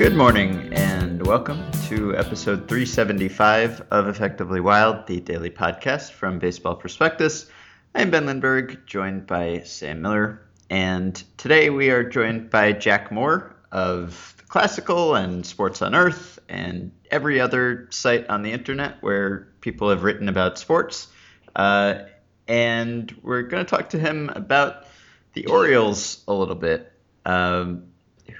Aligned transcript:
Good 0.00 0.16
morning 0.16 0.72
and 0.72 1.24
welcome 1.24 1.70
to 1.88 2.16
episode 2.16 2.66
375 2.66 3.82
of 3.92 4.08
Effectively 4.08 4.58
Wild, 4.58 5.06
the 5.06 5.20
daily 5.20 5.50
podcast 5.50 6.10
from 6.10 6.40
Baseball 6.40 6.74
Prospectus. 6.74 7.46
I'm 7.94 8.10
Ben 8.10 8.26
Lindbergh, 8.26 8.86
joined 8.86 9.28
by 9.28 9.60
Sam 9.64 10.02
Miller, 10.02 10.42
and 10.68 11.22
today 11.36 11.70
we 11.70 11.90
are 11.90 12.02
joined 12.02 12.50
by 12.50 12.72
Jack 12.72 13.12
Moore 13.12 13.54
of 13.70 14.34
Classical 14.48 15.14
and 15.14 15.46
Sports 15.46 15.80
on 15.80 15.94
Earth 15.94 16.39
and 16.50 16.92
every 17.10 17.40
other 17.40 17.86
site 17.90 18.28
on 18.28 18.42
the 18.42 18.52
internet 18.52 19.02
where 19.02 19.48
people 19.60 19.90
have 19.90 20.02
written 20.02 20.28
about 20.28 20.58
sports. 20.58 21.08
Uh, 21.54 22.00
and 22.48 23.14
we're 23.22 23.42
going 23.42 23.64
to 23.64 23.70
talk 23.70 23.90
to 23.90 23.98
him 23.98 24.30
about 24.34 24.86
the 25.34 25.46
Orioles 25.46 26.22
a 26.26 26.34
little 26.34 26.56
bit, 26.56 26.92
um, 27.24 27.84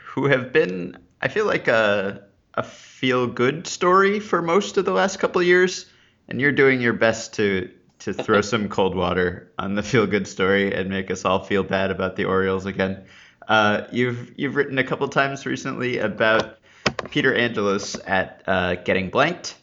who 0.06 0.26
have 0.26 0.52
been 0.52 0.98
I 1.22 1.28
feel 1.28 1.46
like 1.46 1.68
a 1.68 2.24
a 2.54 2.62
feel 2.62 3.26
good 3.26 3.66
story 3.66 4.18
for 4.18 4.42
most 4.42 4.76
of 4.76 4.84
the 4.84 4.92
last 4.92 5.18
couple 5.18 5.40
of 5.40 5.46
years, 5.46 5.86
and 6.28 6.40
you're 6.40 6.52
doing 6.52 6.80
your 6.80 6.92
best 6.92 7.34
to 7.34 7.70
to 8.00 8.12
throw 8.12 8.40
some 8.52 8.68
cold 8.68 8.96
water 8.96 9.52
on 9.58 9.74
the 9.74 9.82
feel 9.82 10.06
good 10.06 10.26
story 10.26 10.74
and 10.74 10.90
make 10.90 11.10
us 11.10 11.24
all 11.24 11.44
feel 11.44 11.62
bad 11.62 11.90
about 11.90 12.16
the 12.16 12.24
Orioles 12.24 12.66
again. 12.66 13.04
Uh, 13.46 13.82
you've 13.92 14.32
you've 14.36 14.56
written 14.56 14.78
a 14.78 14.84
couple 14.84 15.06
times 15.08 15.46
recently 15.46 15.98
about 15.98 16.58
Peter 17.10 17.34
Angelos 17.34 17.96
at 18.06 18.42
uh, 18.46 18.74
Getting 18.76 19.10
Blanked, 19.10 19.56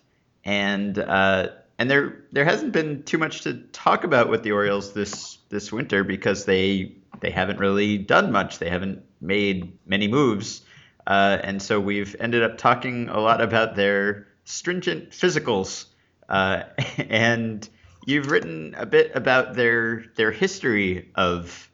and 0.44 0.98
uh, 0.98 1.50
and 1.77 1.90
there 1.90 2.23
there 2.32 2.46
hasn't 2.46 2.72
been 2.72 3.04
too 3.04 3.18
much 3.18 3.41
to 3.41 3.55
talk 3.72 4.04
about 4.04 4.30
with 4.30 4.43
the 4.43 4.52
Orioles 4.52 4.93
this 4.93 5.38
this 5.49 5.71
winter 5.71 6.04
because 6.04 6.46
they 6.46 6.96
they 7.20 7.32
haven't 7.32 7.60
really 7.60 7.98
done 7.98 8.32
much. 8.32 8.60
They 8.60 8.70
haven't 8.70 9.04
made 9.21 9.77
many 9.85 10.08
moves. 10.08 10.62
Uh, 11.05 11.38
and 11.41 11.62
so 11.62 11.80
we've 11.80 12.15
ended 12.20 12.43
up 12.43 12.58
talking 12.58 13.08
a 13.10 13.20
lot 13.20 13.41
about 13.41 13.76
their 13.76 14.27
stringent 14.43 15.12
physicals. 15.12 15.85
Uh, 16.27 16.63
and 16.98 17.68
you've 18.05 18.30
written 18.32 18.76
a 18.77 18.85
bit 18.85 19.12
about 19.15 19.55
their 19.55 20.05
their 20.15 20.32
history 20.32 21.12
of 21.15 21.70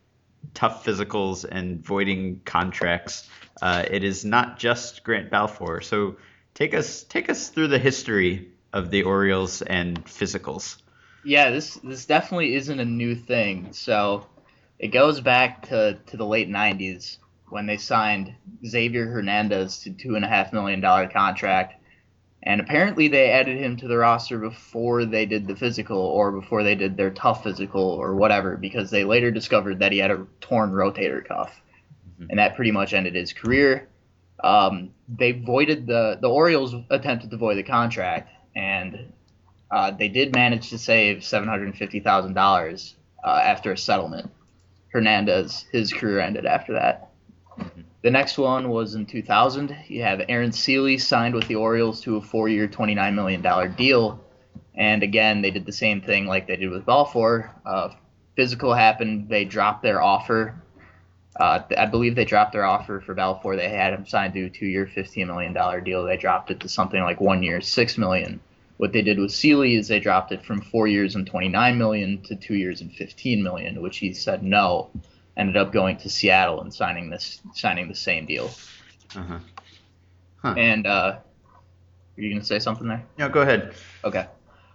tough 0.54 0.86
physicals 0.86 1.46
and 1.50 1.84
voiding 1.84 2.42
contracts. 2.46 3.30
Uh, 3.62 3.86
it 3.90 4.04
is 4.04 4.26
not 4.26 4.58
just 4.58 5.04
Grant 5.04 5.30
Balfour. 5.30 5.82
So 5.82 6.18
take 6.54 6.74
us 6.74 7.04
take 7.04 7.30
us 7.30 7.50
through 7.50 7.68
the 7.68 7.80
history 7.80 8.50
of 8.72 8.90
the 8.90 9.04
Orioles 9.04 9.62
and 9.62 10.04
physicals. 10.06 10.78
Yeah, 11.24 11.52
this 11.52 11.76
this 11.76 12.06
definitely 12.06 12.56
isn't 12.56 12.80
a 12.80 12.86
new 12.86 13.16
thing. 13.16 13.74
So 13.74 14.28
it 14.80 14.88
goes 14.90 15.22
back 15.22 15.70
to, 15.70 15.98
to 16.08 16.18
the 16.18 16.26
late 16.26 16.50
'90s 16.50 17.18
when 17.50 17.68
they 17.68 17.78
signed 17.78 18.34
Xavier 18.66 19.06
Hernandez 19.06 19.80
to 19.80 19.92
two 19.92 20.16
and 20.16 20.26
a 20.26 20.28
half 20.28 20.52
million 20.52 20.82
dollar 20.82 21.08
contract. 21.08 21.76
And 22.46 22.60
apparently 22.60 23.08
they 23.08 23.30
added 23.30 23.58
him 23.58 23.78
to 23.78 23.88
the 23.88 23.96
roster 23.96 24.38
before 24.38 25.06
they 25.06 25.26
did 25.26 25.48
the 25.48 25.56
physical 25.56 25.98
or 25.98 26.32
before 26.34 26.64
they 26.64 26.76
did 26.76 26.98
their 26.98 27.12
tough 27.12 27.44
physical 27.44 27.82
or 27.82 28.16
whatever, 28.16 28.58
because 28.58 28.92
they 28.92 29.06
later 29.06 29.32
discovered 29.32 29.80
that 29.80 29.94
he 29.94 30.00
had 30.00 30.12
a 30.12 30.28
torn 30.42 30.72
rotator 30.72 31.26
cuff. 31.26 31.62
Mm-hmm. 32.14 32.30
And 32.30 32.40
that 32.40 32.56
pretty 32.56 32.72
much 32.72 32.94
ended 32.94 33.16
his 33.16 33.34
career. 33.34 33.88
Um, 34.44 34.92
they 35.08 35.32
voided 35.32 35.88
the 35.88 36.18
the 36.22 36.30
Orioles 36.30 36.76
attempted 36.90 37.30
to 37.32 37.38
void 37.38 37.56
the 37.56 37.64
contract, 37.64 38.30
and 38.56 39.14
uh, 39.72 39.92
they 39.92 40.10
did 40.10 40.36
manage 40.36 40.70
to 40.70 40.78
save 40.78 41.24
seven 41.24 41.48
hundred 41.48 41.66
and 41.66 41.78
fifty 41.78 42.00
thousand 42.00 42.32
uh, 42.38 42.42
dollars 42.42 42.96
after 43.24 43.72
a 43.72 43.78
settlement. 43.78 44.30
Hernandez, 44.92 45.66
his 45.72 45.92
career 45.92 46.20
ended 46.20 46.46
after 46.46 46.74
that. 46.74 47.10
The 48.04 48.12
next 48.12 48.38
one 48.38 48.70
was 48.70 48.96
in 48.96 49.06
2000. 49.06 49.76
You 49.88 50.04
have 50.04 50.22
Aaron 50.28 50.52
Sele 50.52 50.98
signed 50.98 51.34
with 51.34 51.48
the 51.48 51.56
Orioles 51.56 52.02
to 52.02 52.18
a 52.18 52.22
four-year, 52.22 52.68
$29 52.68 53.16
million 53.16 53.76
deal. 53.76 54.24
And 54.76 55.04
again, 55.04 55.42
they 55.42 55.52
did 55.52 55.66
the 55.66 55.72
same 55.72 56.02
thing 56.02 56.28
like 56.28 56.46
they 56.46 56.58
did 56.58 56.70
with 56.70 56.86
Balfour. 56.86 57.50
Uh, 57.66 57.90
physical 58.36 58.74
happened. 58.74 59.30
They 59.30 59.46
dropped 59.46 59.84
their 59.84 60.02
offer. 60.02 60.62
Uh, 61.36 61.62
I 61.78 61.88
believe 61.88 62.16
they 62.16 62.26
dropped 62.26 62.54
their 62.54 62.66
offer 62.66 63.02
for 63.02 63.14
Balfour. 63.16 63.56
They 63.56 63.70
had 63.70 63.94
him 63.94 64.06
signed 64.06 64.34
to 64.36 64.46
a 64.46 64.50
two-year, 64.50 64.90
$15 64.96 65.26
million 65.26 65.84
deal. 65.84 66.04
They 66.04 66.18
dropped 66.18 66.52
it 66.52 66.60
to 66.60 66.70
something 66.70 67.02
like 67.02 67.20
one 67.20 67.42
year, 67.42 67.60
6 67.60 67.98
million. 67.98 68.40
What 68.78 68.92
they 68.92 69.02
did 69.02 69.18
with 69.18 69.32
Sele 69.32 69.64
is 69.64 69.88
they 69.88 70.00
dropped 70.00 70.32
it 70.32 70.46
from 70.46 70.62
four 70.62 70.88
years 70.88 71.16
and 71.16 71.26
29 71.26 71.78
million 71.78 72.22
to 72.24 72.36
two 72.36 72.56
years 72.56 72.82
and 72.82 72.94
15 72.94 73.42
million, 73.42 73.82
which 73.82 73.98
he 73.98 74.14
said 74.14 74.44
no 74.44 74.90
ended 75.38 75.58
up 75.58 75.72
going 75.72 75.98
to 75.98 76.10
Seattle 76.10 76.62
and 76.62 76.74
signing 76.74 77.10
this 77.10 77.42
signing 77.54 77.88
the 77.88 77.96
same 77.96 78.26
deal. 78.26 78.52
Uh-huh. 79.16 79.40
Huh. 80.38 80.56
And 80.58 80.86
uh, 80.86 81.18
are 82.18 82.22
you 82.22 82.32
gonna 82.34 82.44
say 82.44 82.60
something 82.60 82.88
there? 82.88 83.04
No, 83.18 83.30
go 83.30 83.42
ahead. 83.42 83.74
Okay. 84.04 84.28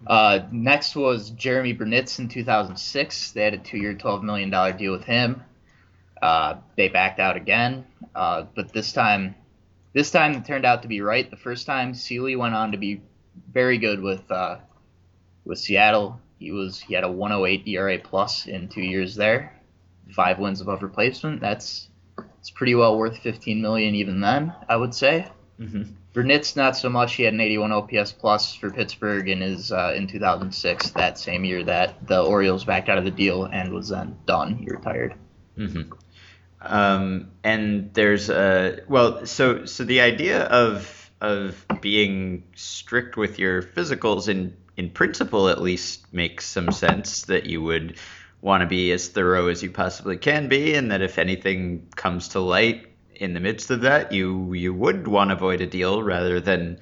Uh, 0.07 0.41
next 0.53 0.95
was 0.95 1.31
Jeremy 1.31 1.75
Burnitz 1.75 2.19
in 2.19 2.29
2006. 2.29 3.33
They 3.33 3.43
had 3.43 3.55
a 3.55 3.59
two-year, 3.59 3.95
$12 3.95 4.23
million 4.23 4.77
deal 4.77 4.93
with 4.93 5.05
him. 5.05 5.43
Uh, 6.21 6.57
they 6.77 6.89
backed 6.89 7.21
out 7.21 7.37
again, 7.37 7.87
uh, 8.15 8.45
but 8.55 8.73
this 8.73 8.93
time, 8.93 9.35
this 9.93 10.11
time 10.11 10.35
it 10.35 10.45
turned 10.45 10.65
out 10.65 10.83
to 10.83 10.89
be 10.89 11.01
right. 11.01 11.31
The 11.31 11.37
first 11.37 11.67
time, 11.67 11.95
Sele 11.95 12.37
went 12.37 12.55
on 12.55 12.73
to 12.73 12.79
be 12.79 13.03
very 13.53 13.79
good 13.79 14.01
with 14.01 14.31
uh, 14.31 14.59
with 15.45 15.59
Seattle. 15.59 16.21
He 16.39 16.53
was 16.53 16.81
he 16.81 16.95
had 16.95 17.05
a 17.05 17.11
108 17.11 17.67
ERA 17.67 17.99
plus 17.99 18.47
in 18.47 18.69
two 18.69 18.83
years 18.83 19.15
there 19.15 19.53
five 20.13 20.39
wins 20.39 20.61
above 20.61 20.83
replacement. 20.83 21.41
That's 21.41 21.89
it's 22.41 22.51
pretty 22.51 22.75
well 22.75 22.99
worth 22.99 23.19
15 23.19 23.61
million 23.61 23.95
even 23.95 24.21
then. 24.21 24.53
I 24.69 24.77
would 24.77 24.95
say. 24.95 25.29
Mm-hmm. 25.61 25.83
Not 26.57 26.77
so 26.77 26.89
much. 26.89 27.15
He 27.15 27.23
had 27.23 27.35
an 27.35 27.41
81 27.41 27.71
OPS 27.73 28.13
plus 28.13 28.55
for 28.55 28.71
Pittsburgh 28.71 29.29
in 29.29 29.41
his 29.41 29.71
uh, 29.71 29.93
in 29.95 30.09
2006, 30.09 30.91
that 30.91 31.17
same 31.17 31.45
year 31.45 31.63
that 31.65 32.07
the 32.09 32.21
Orioles 32.21 32.65
backed 32.65 32.89
out 32.89 32.99
of 32.99 33.05
the 33.05 33.11
deal 33.11 33.45
and 33.45 33.73
was 33.73 33.89
then 33.91 34.17
done. 34.27 34.57
He 34.57 34.67
retired. 34.67 35.15
Mm-hmm. 35.57 35.93
Um, 36.61 37.31
and 37.45 37.93
there's 37.95 38.31
a 38.31 38.81
well, 38.89 39.27
so 39.27 39.65
so 39.65 39.85
the 39.85 40.01
idea 40.01 40.43
of 40.45 41.11
of 41.21 41.65
being 41.81 42.45
strict 42.55 43.17
with 43.17 43.39
your 43.39 43.63
physicals 43.63 44.29
in 44.29 44.57
in 44.77 44.91
principle 44.91 45.49
at 45.49 45.61
least 45.61 46.13
makes 46.13 46.47
some 46.47 46.71
sense 46.73 47.23
that 47.23 47.47
you 47.47 47.63
would 47.63 47.97
want 48.41 48.61
to 48.61 48.67
be 48.67 48.93
as 48.93 49.09
thorough 49.09 49.49
as 49.49 49.63
you 49.63 49.71
possibly 49.71 50.17
can 50.17 50.49
be, 50.49 50.75
and 50.75 50.91
that 50.91 51.03
if 51.03 51.19
anything 51.19 51.89
comes 51.97 52.29
to 52.29 52.41
light 52.41 52.87
in 53.15 53.35
the 53.35 53.41
midst 53.41 53.71
of 53.71 53.83
that, 53.83 54.13
you 54.13 54.53
you 54.53 54.73
would 54.73 55.07
want 55.09 55.31
to 55.31 55.37
avoid 55.37 55.61
a 55.61 55.67
deal 55.67 56.03
rather 56.03 56.41
than 56.41 56.79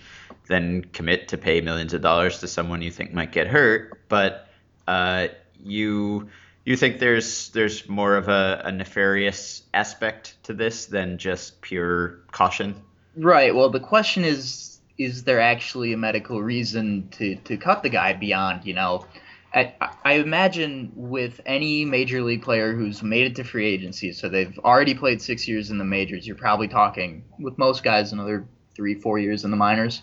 than 0.48 0.84
commit 0.84 1.28
to 1.28 1.38
pay 1.38 1.60
millions 1.60 1.92
of 1.92 2.02
dollars 2.02 2.40
to 2.40 2.48
someone 2.48 2.82
you 2.82 2.90
think 2.90 3.12
might 3.12 3.32
get 3.32 3.46
hurt. 3.46 4.00
But 4.08 4.48
uh, 4.86 5.28
you 5.62 6.28
you 6.66 6.76
think 6.76 6.98
there's 6.98 7.48
there's 7.50 7.88
more 7.88 8.16
of 8.16 8.28
a, 8.28 8.62
a 8.64 8.72
nefarious 8.72 9.62
aspect 9.72 10.36
to 10.42 10.52
this 10.52 10.86
than 10.86 11.16
just 11.16 11.60
pure 11.62 12.18
caution? 12.32 12.74
Right. 13.16 13.54
Well, 13.54 13.70
the 13.70 13.80
question 13.80 14.24
is, 14.24 14.78
is 14.98 15.24
there 15.24 15.40
actually 15.40 15.92
a 15.92 15.96
medical 15.96 16.42
reason 16.42 17.08
to 17.12 17.36
to 17.36 17.56
cut 17.56 17.82
the 17.82 17.88
guy 17.88 18.12
beyond 18.12 18.66
you 18.66 18.74
know? 18.74 19.06
I, 19.54 19.72
I 20.04 20.14
imagine 20.14 20.92
with 20.94 21.40
any 21.46 21.86
major 21.86 22.20
league 22.22 22.42
player 22.42 22.74
who's 22.74 23.02
made 23.02 23.26
it 23.26 23.36
to 23.36 23.44
free 23.44 23.66
agency, 23.66 24.12
so 24.12 24.28
they've 24.28 24.58
already 24.58 24.94
played 24.94 25.22
six 25.22 25.48
years 25.48 25.70
in 25.70 25.78
the 25.78 25.84
majors, 25.84 26.26
you're 26.26 26.36
probably 26.36 26.68
talking 26.68 27.24
with 27.38 27.56
most 27.56 27.82
guys 27.82 28.12
another 28.12 28.46
three, 28.74 28.94
four 28.94 29.18
years 29.18 29.44
in 29.44 29.50
the 29.50 29.56
minors. 29.56 30.02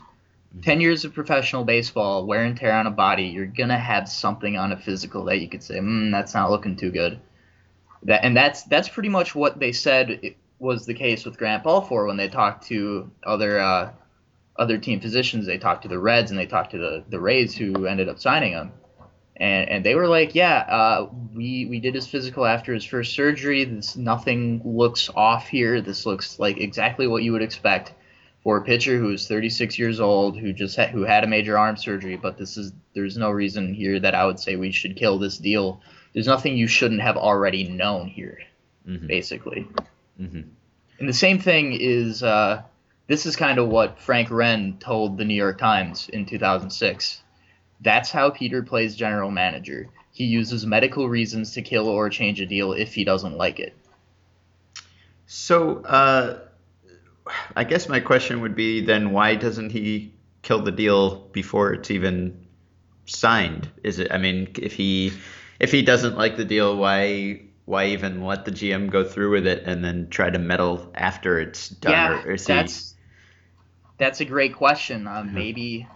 Mm-hmm. 0.56 0.62
10 0.62 0.82
years 0.82 1.06
of 1.06 1.14
professional 1.14 1.64
baseball, 1.64 2.26
wear 2.26 2.44
and 2.44 2.58
tear 2.58 2.74
on 2.74 2.88
a 2.88 2.92
body, 2.92 3.26
you're 3.26 3.46
going 3.46 3.70
to 3.70 3.78
have 3.78 4.08
something 4.08 4.58
on 4.58 4.72
a 4.72 4.78
physical 4.78 5.26
that 5.26 5.40
you 5.40 5.50
could 5.50 5.64
say, 5.64 5.80
hmm, 5.80 6.12
that's 6.12 6.34
not 6.34 6.52
looking 6.52 6.76
too 6.76 6.92
good. 6.92 7.20
That, 8.04 8.24
and 8.24 8.36
that's 8.36 8.64
that's 8.64 8.90
pretty 8.90 9.10
much 9.10 9.34
what 9.34 9.60
they 9.60 9.72
said 9.72 10.36
was 10.60 10.86
the 10.86 10.94
case 10.94 11.26
with 11.26 11.38
Grant 11.38 11.64
Balfour 11.64 12.06
when 12.06 12.18
they 12.18 12.28
talked 12.28 12.68
to 12.68 13.10
other 13.24 13.60
uh, 13.60 13.92
other 14.58 14.78
team 14.78 15.00
physicians. 15.00 15.46
They 15.46 15.58
talked 15.58 15.84
to 15.84 15.88
the 15.88 16.00
Reds 16.00 16.30
and 16.30 16.38
they 16.38 16.46
talked 16.46 16.72
to 16.72 16.78
the, 16.78 17.04
the 17.08 17.20
Rays 17.20 17.56
who 17.56 17.86
ended 17.86 18.10
up 18.10 18.20
signing 18.20 18.52
him 18.52 18.74
and 19.38 19.70
and 19.70 19.86
they 19.86 19.96
were 19.96 20.08
like, 20.08 20.36
yeah, 20.36 20.60
uh, 20.60 21.10
we 21.34 21.66
we 21.66 21.80
did 21.80 21.96
his 21.96 22.08
physical 22.08 22.46
after 22.46 22.74
his 22.74 22.86
first 22.86 23.14
surgery. 23.14 23.64
This 23.64 23.96
nothing 23.96 24.62
looks 24.64 25.10
off 25.16 25.48
here. 25.48 25.82
This 25.82 26.06
looks 26.06 26.40
like 26.40 26.58
exactly 26.58 27.08
what 27.08 27.24
you 27.24 27.32
would 27.32 27.42
expect 27.42 27.94
for 28.44 28.58
a 28.58 28.62
pitcher 28.62 28.98
who 28.98 29.12
is 29.12 29.28
36 29.28 29.80
years 29.80 30.00
old, 30.00 30.38
who 30.38 30.52
just 30.52 30.76
ha- 30.76 30.88
who 30.88 31.04
had 31.04 31.24
a 31.24 31.28
major 31.28 31.58
arm 31.58 31.78
surgery. 31.78 32.18
But 32.18 32.38
this 32.38 32.58
is 32.58 32.74
there's 32.94 33.18
no 33.18 33.32
reason 33.32 33.74
here 33.74 34.00
that 34.00 34.16
I 34.16 34.26
would 34.26 34.40
say 34.40 34.56
we 34.56 34.72
should 34.72 34.98
kill 34.98 35.18
this 35.18 35.38
deal. 35.38 35.82
There's 36.14 36.28
nothing 36.28 36.58
you 36.58 36.68
shouldn't 36.68 37.02
have 37.02 37.18
already 37.18 37.68
known 37.68 38.08
here, 38.08 38.40
mm-hmm. 38.88 39.08
basically. 39.08 39.68
Mm-hmm. 40.20 40.42
And 41.00 41.10
the 41.10 41.14
same 41.14 41.40
thing 41.40 41.74
is 41.74 42.22
uh, 42.22 42.64
this 43.08 43.26
is 43.26 43.36
kind 43.36 43.60
of 43.60 43.70
what 43.70 44.00
Frank 44.00 44.30
Wren 44.30 44.78
told 44.80 45.18
the 45.18 45.26
New 45.26 45.34
York 45.34 45.58
Times 45.58 46.10
in 46.10 46.26
2006 46.26 47.22
That's 47.82 48.12
how 48.12 48.30
Peter 48.30 48.62
plays 48.62 48.96
general 48.96 49.32
manager. 49.32 49.88
He 50.12 50.26
uses 50.26 50.66
medical 50.66 51.10
reasons 51.10 51.54
to 51.54 51.62
kill 51.62 51.88
or 51.88 52.10
change 52.10 52.40
a 52.40 52.46
deal 52.46 52.74
if 52.74 52.94
he 52.94 53.04
doesn't 53.04 53.36
like 53.36 53.60
it. 53.60 53.76
So, 55.26 55.78
uh, 55.84 56.40
I 57.56 57.64
guess 57.64 57.88
my 57.88 58.00
question 58.00 58.42
would 58.42 58.56
be 58.56 58.82
then 58.82 59.12
why 59.12 59.36
doesn't 59.36 59.72
he 59.72 60.14
kill 60.42 60.62
the 60.62 60.72
deal 60.72 61.28
before 61.32 61.74
it's 61.74 61.90
even 61.92 62.46
signed? 63.06 63.70
Is 63.84 64.00
it? 64.00 64.12
I 64.12 64.18
mean, 64.18 64.50
if 64.56 64.74
he 64.74 65.14
if 65.60 65.72
he 65.72 65.82
doesn't 65.82 66.18
like 66.18 66.38
the 66.38 66.46
deal, 66.46 66.76
why 66.76 67.42
why 67.66 67.88
even 67.88 68.24
let 68.24 68.46
the 68.46 68.52
GM 68.52 68.90
go 68.90 69.04
through 69.04 69.32
with 69.32 69.48
it 69.48 69.64
and 69.66 69.84
then 69.84 70.10
try 70.10 70.30
to 70.30 70.40
meddle 70.40 70.92
after 70.96 71.40
it's 71.40 71.70
done? 71.70 71.92
Yeah, 71.92 72.24
or 72.24 72.32
is 72.34 72.46
that's 72.46 72.96
that's 73.98 74.20
a 74.20 74.26
great 74.26 74.56
question. 74.56 75.08
Um, 75.08 75.34
maybe 75.34 75.88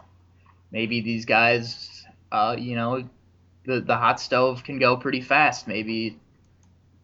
maybe 0.71 1.01
these 1.01 1.25
guys, 1.25 2.05
uh, 2.31 2.55
you 2.57 2.75
know, 2.75 3.09
the 3.65 3.81
the 3.81 3.97
hot 3.97 4.19
stove 4.19 4.63
can 4.63 4.79
go 4.79 4.97
pretty 4.97 5.21
fast. 5.21 5.67
Maybe 5.67 6.19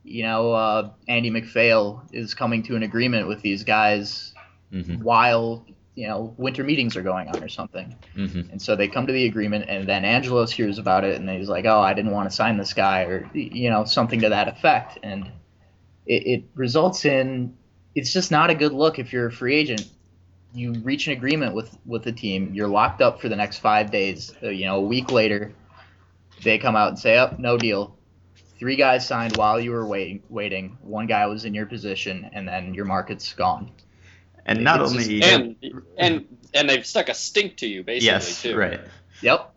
you 0.03 0.23
know, 0.23 0.51
uh, 0.53 0.89
Andy 1.07 1.29
MacPhail 1.29 2.03
is 2.11 2.33
coming 2.33 2.63
to 2.63 2.75
an 2.75 2.83
agreement 2.83 3.27
with 3.27 3.41
these 3.41 3.63
guys 3.63 4.33
Mhm. 4.71 5.01
while 5.03 5.65
you 5.95 6.07
know 6.07 6.33
winter 6.37 6.63
meetings 6.63 6.97
are 6.97 7.03
going 7.03 7.27
on 7.29 7.43
or 7.43 7.47
something. 7.47 7.95
Mhm. 8.17 8.51
And 8.51 8.61
so 8.61 8.75
they 8.75 8.87
come 8.87 9.05
to 9.07 9.13
the 9.13 9.25
agreement, 9.25 9.65
and 9.69 9.87
then 9.87 10.03
Angelos 10.03 10.51
hears 10.51 10.77
about 10.79 11.03
it, 11.03 11.19
and 11.19 11.29
he's 11.29 11.49
like, 11.49 11.65
"Oh, 11.65 11.79
I 11.79 11.93
didn't 11.93 12.11
want 12.11 12.29
to 12.29 12.35
sign 12.35 12.57
this 12.57 12.73
guy," 12.73 13.03
or 13.03 13.29
you 13.33 13.69
know, 13.69 13.83
something 13.85 14.19
to 14.21 14.29
that 14.29 14.47
effect. 14.47 14.97
And 15.03 15.27
it, 16.05 16.27
it 16.27 16.43
results 16.55 17.05
in 17.05 17.53
it's 17.95 18.11
just 18.11 18.31
not 18.31 18.49
a 18.49 18.55
good 18.55 18.73
look 18.73 18.97
if 18.97 19.13
you're 19.13 19.27
a 19.27 19.31
free 19.31 19.55
agent. 19.55 19.85
You 20.55 20.73
reach 20.73 21.05
an 21.07 21.13
agreement 21.13 21.53
with 21.55 21.77
with 21.85 22.03
the 22.03 22.11
team, 22.11 22.51
you're 22.53 22.67
locked 22.67 23.01
up 23.01 23.21
for 23.21 23.29
the 23.29 23.35
next 23.35 23.59
five 23.59 23.91
days. 23.91 24.33
Uh, 24.41 24.49
you 24.49 24.65
know, 24.65 24.77
a 24.77 24.81
week 24.81 25.11
later, 25.11 25.53
they 26.43 26.57
come 26.57 26.75
out 26.75 26.89
and 26.89 26.97
say, 26.99 27.17
"Up, 27.17 27.37
no 27.39 27.57
deal." 27.57 27.95
Three 28.59 28.75
guys 28.75 29.05
signed 29.07 29.35
while 29.35 29.59
you 29.59 29.71
were 29.71 29.85
waiting. 29.85 30.23
Waiting. 30.29 30.77
One 30.81 31.07
guy 31.07 31.25
was 31.27 31.43
in 31.45 31.53
your 31.53 31.65
position, 31.65 32.29
and 32.33 32.47
then 32.47 32.73
your 32.73 32.85
market's 32.85 33.33
gone. 33.33 33.71
and 34.45 34.63
not 34.63 34.81
It's 34.81 34.91
only 34.91 35.19
just- 35.19 35.31
and 35.33 35.55
and 35.97 36.37
and 36.53 36.69
they've 36.69 36.85
stuck 36.85 37.09
a 37.09 37.13
stink 37.13 37.57
to 37.57 37.67
you 37.67 37.83
basically 37.83 38.05
yes, 38.07 38.41
too. 38.41 38.55
right, 38.57 38.79
Yep. 39.21 39.53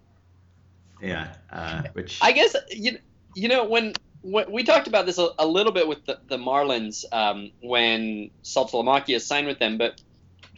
yeah, 1.03 1.35
uh, 1.53 1.83
which 1.93 2.19
I 2.23 2.33
guess 2.33 2.55
you 2.71 2.99
you 3.35 3.49
know 3.49 3.65
when, 3.65 3.93
when 4.23 4.51
we 4.51 4.63
talked 4.63 4.87
about 4.89 5.05
this 5.07 5.19
a, 5.19 5.29
a 5.39 5.47
little 5.47 5.73
bit 5.73 5.87
with 5.89 6.05
the, 6.07 6.19
the 6.29 6.39
Marlins 6.39 7.05
um, 7.13 7.51
when 7.61 8.31
Saltalamacchia 8.45 9.21
signed 9.21 9.47
with 9.47 9.59
them, 9.59 9.77
but 9.77 10.01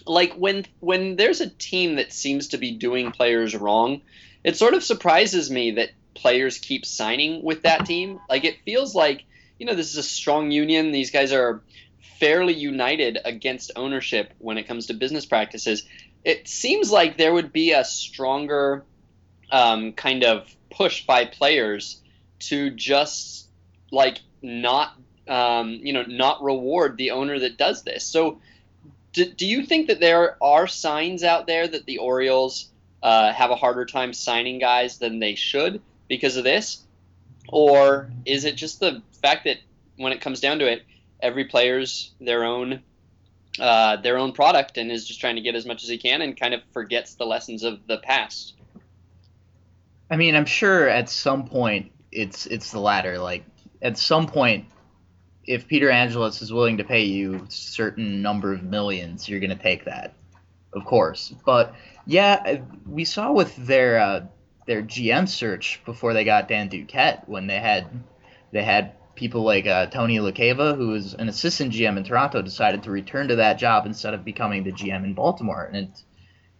like 0.07 0.35
when 0.35 0.65
when 0.81 1.17
there's 1.17 1.41
a 1.41 1.49
team 1.49 1.97
that 1.97 2.13
seems 2.13 2.49
to 2.49 2.59
be 2.59 2.71
doing 2.73 3.11
players 3.13 3.57
wrong, 3.57 4.03
it 4.45 4.57
sort 4.57 4.75
of 4.75 4.85
surprises 4.85 5.51
me 5.51 5.73
that 5.73 5.91
players 6.19 6.59
keep 6.59 6.85
signing 6.85 7.43
with 7.43 7.63
that 7.63 7.87
team. 7.87 8.21
Like 8.29 8.45
it 8.45 8.59
feels 8.65 8.95
like 8.95 9.25
you 9.59 9.67
know 9.67 9.75
this 9.75 9.91
is 9.91 9.97
a 9.97 10.03
strong 10.03 10.51
union. 10.51 10.93
These 10.93 11.11
guys 11.11 11.33
are 11.33 11.63
fairly 12.19 12.55
united 12.55 13.19
against 13.25 13.73
ownership 13.77 14.33
when 14.39 14.59
it 14.59 14.67
comes 14.67 14.87
to 14.87 14.95
business 14.95 15.27
practices. 15.27 15.85
It 16.25 16.49
seems 16.49 16.91
like 16.91 17.17
there 17.17 17.33
would 17.33 17.53
be 17.53 17.73
a 17.73 17.85
stronger 17.85 18.85
um, 19.51 19.93
kind 19.93 20.25
of 20.25 20.55
push 20.71 21.07
by 21.07 21.25
players 21.25 22.03
to 22.41 22.71
just 22.71 23.49
like 23.91 24.21
not 24.43 24.93
um, 25.27 25.81
you 25.83 25.93
know 25.93 26.05
not 26.07 26.43
reward 26.43 26.97
the 26.97 27.13
owner 27.13 27.39
that 27.39 27.57
does 27.57 27.83
this. 27.85 28.05
So 28.05 28.41
do, 29.13 29.25
do 29.25 29.47
you 29.47 29.65
think 29.65 29.89
that 29.89 30.01
there 30.01 30.43
are 30.43 30.67
signs 30.67 31.23
out 31.23 31.47
there 31.47 31.67
that 31.67 31.87
the 31.87 31.99
Orioles 31.99 32.71
uh, 33.03 33.33
have 33.33 33.51
a 33.51 33.57
harder 33.57 33.87
time 33.87 34.13
signing 34.13 34.59
guys 34.59 34.99
than 34.99 35.19
they 35.19 35.35
should 35.35 35.81
because 36.09 36.37
of 36.37 36.45
this, 36.45 36.85
or 37.49 38.11
is 38.25 38.45
it 38.45 38.57
just 38.57 38.81
the 38.81 39.03
fact 39.23 39.45
that 39.45 39.59
when 39.97 40.13
it 40.13 40.21
comes 40.21 40.41
down 40.41 40.59
to 40.59 40.71
it, 40.71 40.83
every 41.21 41.45
player's 41.45 42.13
their 42.21 42.45
own 42.45 42.83
uh, 43.61 43.97
their 43.97 44.19
own 44.19 44.33
product 44.33 44.79
and 44.79 44.93
is 44.93 45.05
just 45.05 45.21
trying 45.21 45.35
to 45.35 45.43
get 45.43 45.55
as 45.55 45.67
much 45.67 45.83
as 45.83 45.89
he 45.89 45.99
can 45.99 46.23
and 46.23 46.39
kind 46.39 46.55
of 46.55 46.61
forgets 46.73 47.15
the 47.15 47.27
lessons 47.27 47.65
of 47.65 47.87
the 47.89 47.99
past? 47.99 48.55
I 50.11 50.17
mean, 50.17 50.37
I'm 50.37 50.47
sure 50.47 50.89
at 50.89 51.09
some 51.09 51.47
point 51.47 51.93
it's 52.13 52.47
it's 52.47 52.71
the 52.71 52.81
latter. 52.81 53.19
Like 53.19 53.45
at 53.83 53.99
some 53.99 54.27
point, 54.27 54.67
if 55.45 55.67
Peter 55.67 55.91
Angelos 55.91 56.41
is 56.41 56.53
willing 56.53 56.79
to 56.79 56.85
pay 56.85 57.05
you 57.05 57.47
a 57.47 57.51
certain 57.51 58.23
number 58.23 58.53
of 58.53 58.63
millions, 58.63 59.29
you're 59.29 59.41
gonna 59.41 59.57
take 59.57 59.85
that, 59.85 60.15
of 60.73 60.85
course. 60.85 61.35
But 61.45 61.75
yeah, 62.07 62.61
we 62.87 63.05
saw 63.05 63.33
with 63.33 63.55
their 63.57 63.99
uh, 63.99 64.27
their 64.69 64.83
GM 64.83 65.27
search 65.27 65.81
before 65.87 66.13
they 66.13 66.25
got 66.25 66.47
Dan 66.47 66.69
Duquette 66.69 67.27
when 67.27 67.47
they 67.47 67.59
had 67.59 67.89
they 68.53 68.63
had 68.63 68.93
people 69.15 69.43
like 69.43 69.67
uh, 69.67 69.87
Tony 69.87 70.19
LaCava, 70.19 70.77
who 70.77 70.89
was 70.89 71.15
an 71.15 71.29
assistant 71.29 71.73
GM 71.73 71.97
in 71.97 72.05
Toronto, 72.05 72.43
decided 72.43 72.83
to 72.83 72.91
return 72.91 73.29
to 73.29 73.37
that 73.37 73.59
job 73.59 73.87
instead 73.87 74.13
of 74.13 74.27
becoming 74.27 74.63
the 74.63 74.71
GM 74.71 75.05
in 75.05 75.15
Baltimore, 75.15 75.65
and 75.65 75.89
it, 75.89 76.03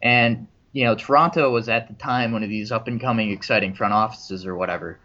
and 0.03 0.49
you 0.73 0.85
know, 0.85 0.95
Toronto 0.95 1.51
was 1.51 1.69
at 1.69 1.89
the 1.89 1.95
time 1.95 2.33
one 2.33 2.43
of 2.43 2.49
these 2.49 2.73
up 2.73 2.89
and 2.89 2.99
coming 2.99 3.31
exciting 3.31 3.75
front 3.75 3.93
offices 3.93 4.47
or 4.47 4.57
whatever. 4.57 4.99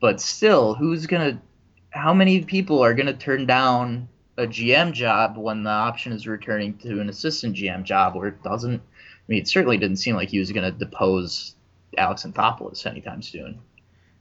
But 0.00 0.18
still, 0.18 0.74
who's 0.74 1.06
gonna 1.06 1.42
how 1.90 2.14
many 2.14 2.42
people 2.42 2.82
are 2.82 2.94
gonna 2.94 3.12
turn 3.12 3.44
down 3.44 4.08
a 4.38 4.46
GM 4.46 4.92
job 4.92 5.36
when 5.36 5.62
the 5.62 5.70
option 5.70 6.12
is 6.14 6.26
returning 6.26 6.78
to 6.78 7.02
an 7.02 7.10
assistant 7.10 7.54
GM 7.54 7.84
job 7.84 8.14
where 8.14 8.28
it 8.28 8.42
doesn't 8.42 8.80
I 8.80 9.24
mean 9.28 9.42
it 9.42 9.48
certainly 9.48 9.76
didn't 9.76 9.98
seem 9.98 10.16
like 10.16 10.30
he 10.30 10.38
was 10.38 10.52
gonna 10.52 10.70
depose 10.70 11.54
Alex 11.96 12.24
Anthopoulos 12.24 12.86
anytime 12.86 13.22
soon. 13.22 13.60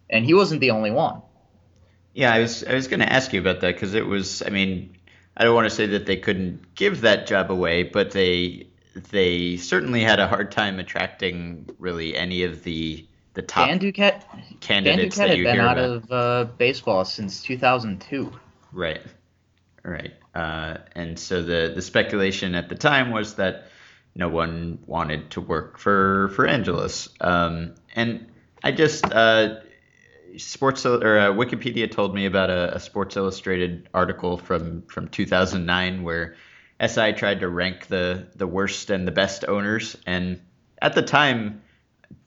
And 0.10 0.25
he 0.25 0.33
wasn't 0.33 0.62
the 0.62 0.71
only 0.71 0.92
one. 0.92 1.21
Yeah, 2.13 2.33
I 2.33 2.39
was 2.39 2.63
I 2.63 2.74
was 2.74 2.88
going 2.88 3.01
to 3.01 3.12
ask 3.12 3.31
you 3.33 3.39
about 3.39 3.62
that 3.62 3.75
because 3.75 3.94
it 3.94 4.06
was. 4.06 4.42
I 4.42 4.50
mean, 4.50 4.98
I 5.38 5.44
don't 5.44 5.56
want 5.56 5.69
to 5.69 5.75
say 5.75 5.86
that 5.88 6.06
they 6.06 6.18
couldn't 6.18 6.75
give 6.75 7.01
that 7.01 7.27
job 7.27 7.51
away, 7.51 7.83
but 7.83 8.12
they 8.12 8.68
they 9.12 9.57
certainly 9.57 10.01
had 10.01 10.19
a 10.19 10.27
hard 10.27 10.51
time 10.51 10.80
attracting 10.80 11.69
really 11.77 12.16
any 12.16 12.44
of 12.44 12.63
the 12.63 13.06
the 13.36 13.42
top 13.44 13.68
Dan 13.68 13.80
Duquette 13.80 14.24
candidates 14.60 15.15
Dan 15.15 15.27
Duquette 15.27 15.30
that 15.30 15.38
had 15.38 15.44
been 15.44 15.60
out 15.60 15.77
about. 15.77 15.89
of 15.89 16.12
uh, 16.12 16.51
baseball 16.57 17.06
since 17.06 17.44
2002. 17.44 18.31
Right, 18.72 19.01
right. 19.83 20.13
Uh, 20.33 20.77
and 20.94 21.18
so 21.18 21.42
the 21.42 21.72
the 21.74 21.81
speculation 21.81 22.56
at 22.56 22.69
the 22.69 22.75
time 22.75 23.12
was 23.12 23.36
that 23.36 23.68
no 24.19 24.27
one 24.27 24.80
wanted 24.86 25.31
to 25.31 25.42
work 25.42 25.80
for 25.80 26.30
for 26.36 26.45
Angelos. 26.45 27.10
Um, 27.21 27.75
and 27.95 28.27
I 28.62 28.74
just 28.74 29.06
uh, 29.06 29.62
Sports 30.38 30.86
or 30.86 31.17
uh, 31.17 31.27
Wikipedia 31.32 31.89
told 31.89 32.13
me 32.13 32.25
about 32.25 32.50
a, 32.50 32.75
a 32.75 32.79
Sports 32.79 33.15
Illustrated 33.15 33.89
article 33.93 34.38
from 34.38 34.84
from 34.84 35.08
2009 35.08 36.03
where 36.03 36.36
SI 36.86 37.13
tried 37.13 37.39
to 37.39 37.48
rank 37.48 37.88
the 37.88 38.27
the 38.36 38.46
worst 38.46 38.89
and 38.89 39.08
the 39.08 39.12
best 39.12 39.46
owners, 39.48 39.96
and 40.05 40.41
at 40.82 40.93
the 40.93 41.01
time, 41.01 41.62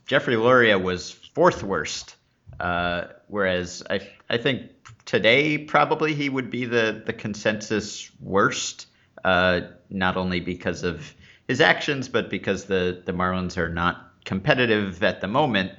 Jeffrey 0.07 0.37
Loria 0.37 0.78
was 0.78 1.12
fourth 1.35 1.62
worst, 1.62 2.16
uh, 2.59 3.05
whereas 3.28 3.83
I 3.88 4.00
I 4.31 4.38
think 4.38 4.71
today 5.05 5.59
probably 5.59 6.14
he 6.14 6.31
would 6.31 6.50
be 6.50 6.64
the 6.64 7.02
the 7.05 7.12
consensus 7.12 8.11
worst, 8.19 8.87
uh, 9.25 9.61
not 9.90 10.16
only 10.16 10.40
because 10.40 10.85
of 10.85 11.14
his 11.52 11.61
actions, 11.61 12.09
but 12.09 12.30
because 12.30 12.64
the 12.64 13.02
the 13.04 13.12
Marlins 13.12 13.56
are 13.56 13.68
not 13.68 13.97
competitive 14.25 15.02
at 15.02 15.21
the 15.21 15.28
moment 15.28 15.73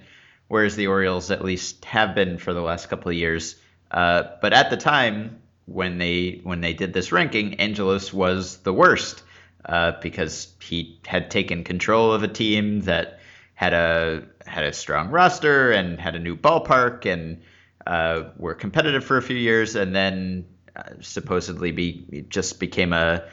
whereas 0.53 0.75
the 0.75 0.85
Orioles 0.85 1.31
at 1.31 1.43
least 1.43 1.83
have 1.85 2.13
been 2.13 2.37
for 2.37 2.53
the 2.53 2.61
last 2.61 2.87
couple 2.87 3.09
of 3.09 3.17
years. 3.17 3.55
Uh, 3.89 4.23
but 4.39 4.53
at 4.53 4.69
the 4.69 4.77
time 4.77 5.41
when 5.65 5.97
they 5.97 6.41
when 6.43 6.61
they 6.61 6.73
did 6.73 6.93
this 6.93 7.11
ranking, 7.11 7.59
Angelos 7.59 8.13
was 8.13 8.57
the 8.57 8.71
worst 8.71 9.23
uh, 9.65 9.93
because 9.99 10.53
he 10.61 10.99
had 11.07 11.31
taken 11.31 11.63
control 11.63 12.11
of 12.11 12.21
a 12.21 12.27
team 12.27 12.81
that 12.81 13.19
had 13.55 13.73
a 13.73 14.25
had 14.45 14.63
a 14.65 14.73
strong 14.73 15.09
roster 15.09 15.71
and 15.71 15.99
had 15.99 16.15
a 16.15 16.19
new 16.19 16.35
ballpark 16.35 17.05
and 17.11 17.41
uh, 17.87 18.25
were 18.37 18.53
competitive 18.53 19.03
for 19.03 19.17
a 19.17 19.23
few 19.23 19.37
years, 19.37 19.75
and 19.75 19.95
then 19.95 20.45
uh, 20.75 20.83
supposedly 21.01 21.71
be 21.71 22.25
just 22.29 22.59
became 22.59 22.93
a, 22.93 23.23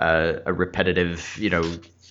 a 0.00 0.42
a 0.46 0.52
repetitive, 0.52 1.36
you 1.38 1.50
know, 1.50 1.62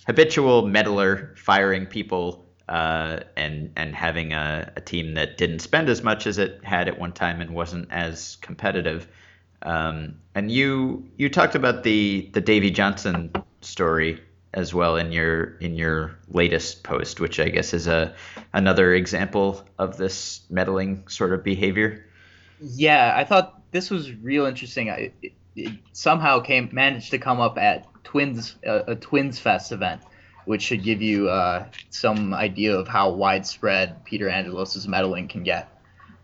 habitual 0.06 0.66
meddler, 0.66 1.34
firing 1.36 1.86
people 1.86 2.46
uh, 2.68 3.20
and 3.36 3.72
and 3.76 3.94
having 3.94 4.32
a, 4.32 4.72
a 4.76 4.80
team 4.80 5.14
that 5.14 5.36
didn't 5.36 5.58
spend 5.58 5.88
as 5.88 6.02
much 6.02 6.26
as 6.26 6.38
it 6.38 6.64
had 6.64 6.88
at 6.88 6.98
one 6.98 7.12
time 7.12 7.40
and 7.40 7.50
wasn't 7.50 7.90
as 7.90 8.36
competitive. 8.36 9.08
Um, 9.62 10.14
and 10.34 10.50
you 10.50 11.06
you 11.16 11.28
talked 11.28 11.54
about 11.54 11.82
the 11.82 12.30
the 12.32 12.40
Davey 12.40 12.70
Johnson 12.70 13.32
story 13.60 14.20
as 14.54 14.72
well 14.72 14.96
in 14.96 15.12
your 15.12 15.56
in 15.58 15.74
your 15.74 16.16
latest 16.28 16.84
post, 16.84 17.20
which 17.20 17.40
I 17.40 17.48
guess 17.48 17.74
is 17.74 17.86
a 17.86 18.14
another 18.52 18.94
example 18.94 19.64
of 19.78 19.96
this 19.96 20.42
meddling 20.48 21.08
sort 21.08 21.32
of 21.32 21.42
behavior. 21.42 22.06
Yeah, 22.60 23.14
I 23.16 23.24
thought 23.24 23.62
this 23.72 23.90
was 23.90 24.12
real 24.12 24.46
interesting. 24.46 24.90
I, 24.90 25.12
it 25.22 25.32
somehow 25.92 26.40
came 26.40 26.68
managed 26.72 27.10
to 27.10 27.18
come 27.18 27.40
up 27.40 27.58
at 27.58 27.86
Twins 28.04 28.56
a, 28.64 28.92
a 28.92 28.96
Twins 28.96 29.38
Fest 29.38 29.72
event 29.72 30.02
which 30.44 30.62
should 30.62 30.82
give 30.82 31.00
you 31.00 31.28
uh, 31.28 31.66
some 31.90 32.34
idea 32.34 32.76
of 32.76 32.88
how 32.88 33.10
widespread 33.10 34.04
Peter 34.04 34.28
Angelos' 34.28 34.86
meddling 34.86 35.28
can 35.28 35.42
get. 35.42 35.68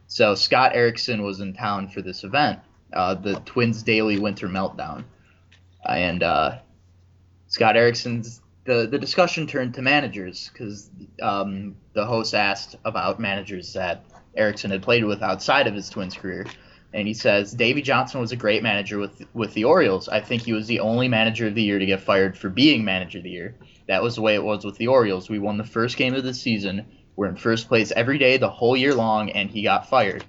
So 0.09 0.35
Scott 0.35 0.73
Erickson 0.75 1.23
was 1.23 1.41
in 1.41 1.53
town 1.55 1.89
for 1.89 2.03
this 2.03 2.25
event, 2.25 2.61
uh, 2.93 3.15
the 3.15 3.35
Twins 3.45 3.83
Daily 3.83 4.19
Winter 4.19 4.49
Meltdown, 4.49 5.05
and 5.89 6.23
uh, 6.23 6.59
Scott 7.49 7.77
Erickson's 7.77 8.41
the 8.65 8.89
the 8.89 8.99
discussion 8.99 9.47
turned 9.47 9.75
to 9.75 9.83
managers 9.83 10.51
because 10.53 10.91
um, 11.23 11.77
the 11.93 12.05
host 12.05 12.35
asked 12.35 12.77
about 12.85 13.21
managers 13.21 13.73
that 13.75 14.05
Erickson 14.37 14.71
had 14.71 14.83
played 14.83 15.05
with 15.05 15.23
outside 15.23 15.67
of 15.67 15.75
his 15.75 15.89
Twins 15.89 16.15
career, 16.15 16.47
and 16.93 17.07
he 17.07 17.15
says 17.15 17.53
Davey 17.53 17.83
Johnson 17.83 18.21
was 18.21 18.33
a 18.33 18.37
great 18.37 18.63
manager 18.63 18.99
with 18.99 19.23
with 19.35 19.53
the 19.55 19.65
Orioles. 19.65 20.09
I 20.09 20.21
think 20.21 20.43
he 20.43 20.53
was 20.53 20.67
the 20.67 20.81
only 20.81 21.09
manager 21.09 21.47
of 21.47 21.55
the 21.55 21.63
year 21.63 21.79
to 21.79 21.87
get 21.87 22.01
fired 22.01 22.37
for 22.37 22.49
being 22.49 22.85
manager 22.85 23.19
of 23.19 23.25
the 23.25 23.31
year. 23.31 23.55
That 23.87 24.03
was 24.03 24.17
the 24.17 24.23
way 24.23 24.35
it 24.35 24.43
was 24.43 24.65
with 24.65 24.77
the 24.79 24.89
Orioles. 24.89 25.29
We 25.29 25.39
won 25.39 25.59
the 25.59 25.65
first 25.65 25.97
game 25.97 26.15
of 26.15 26.25
the 26.25 26.35
season. 26.35 26.87
We're 27.15 27.29
in 27.29 27.37
first 27.37 27.69
place 27.69 27.93
every 27.93 28.19
day 28.19 28.37
the 28.37 28.51
whole 28.51 28.77
year 28.77 28.95
long, 28.95 29.31
and 29.31 29.51
he 29.51 29.63
got 29.63 29.89
fired. 29.89 30.25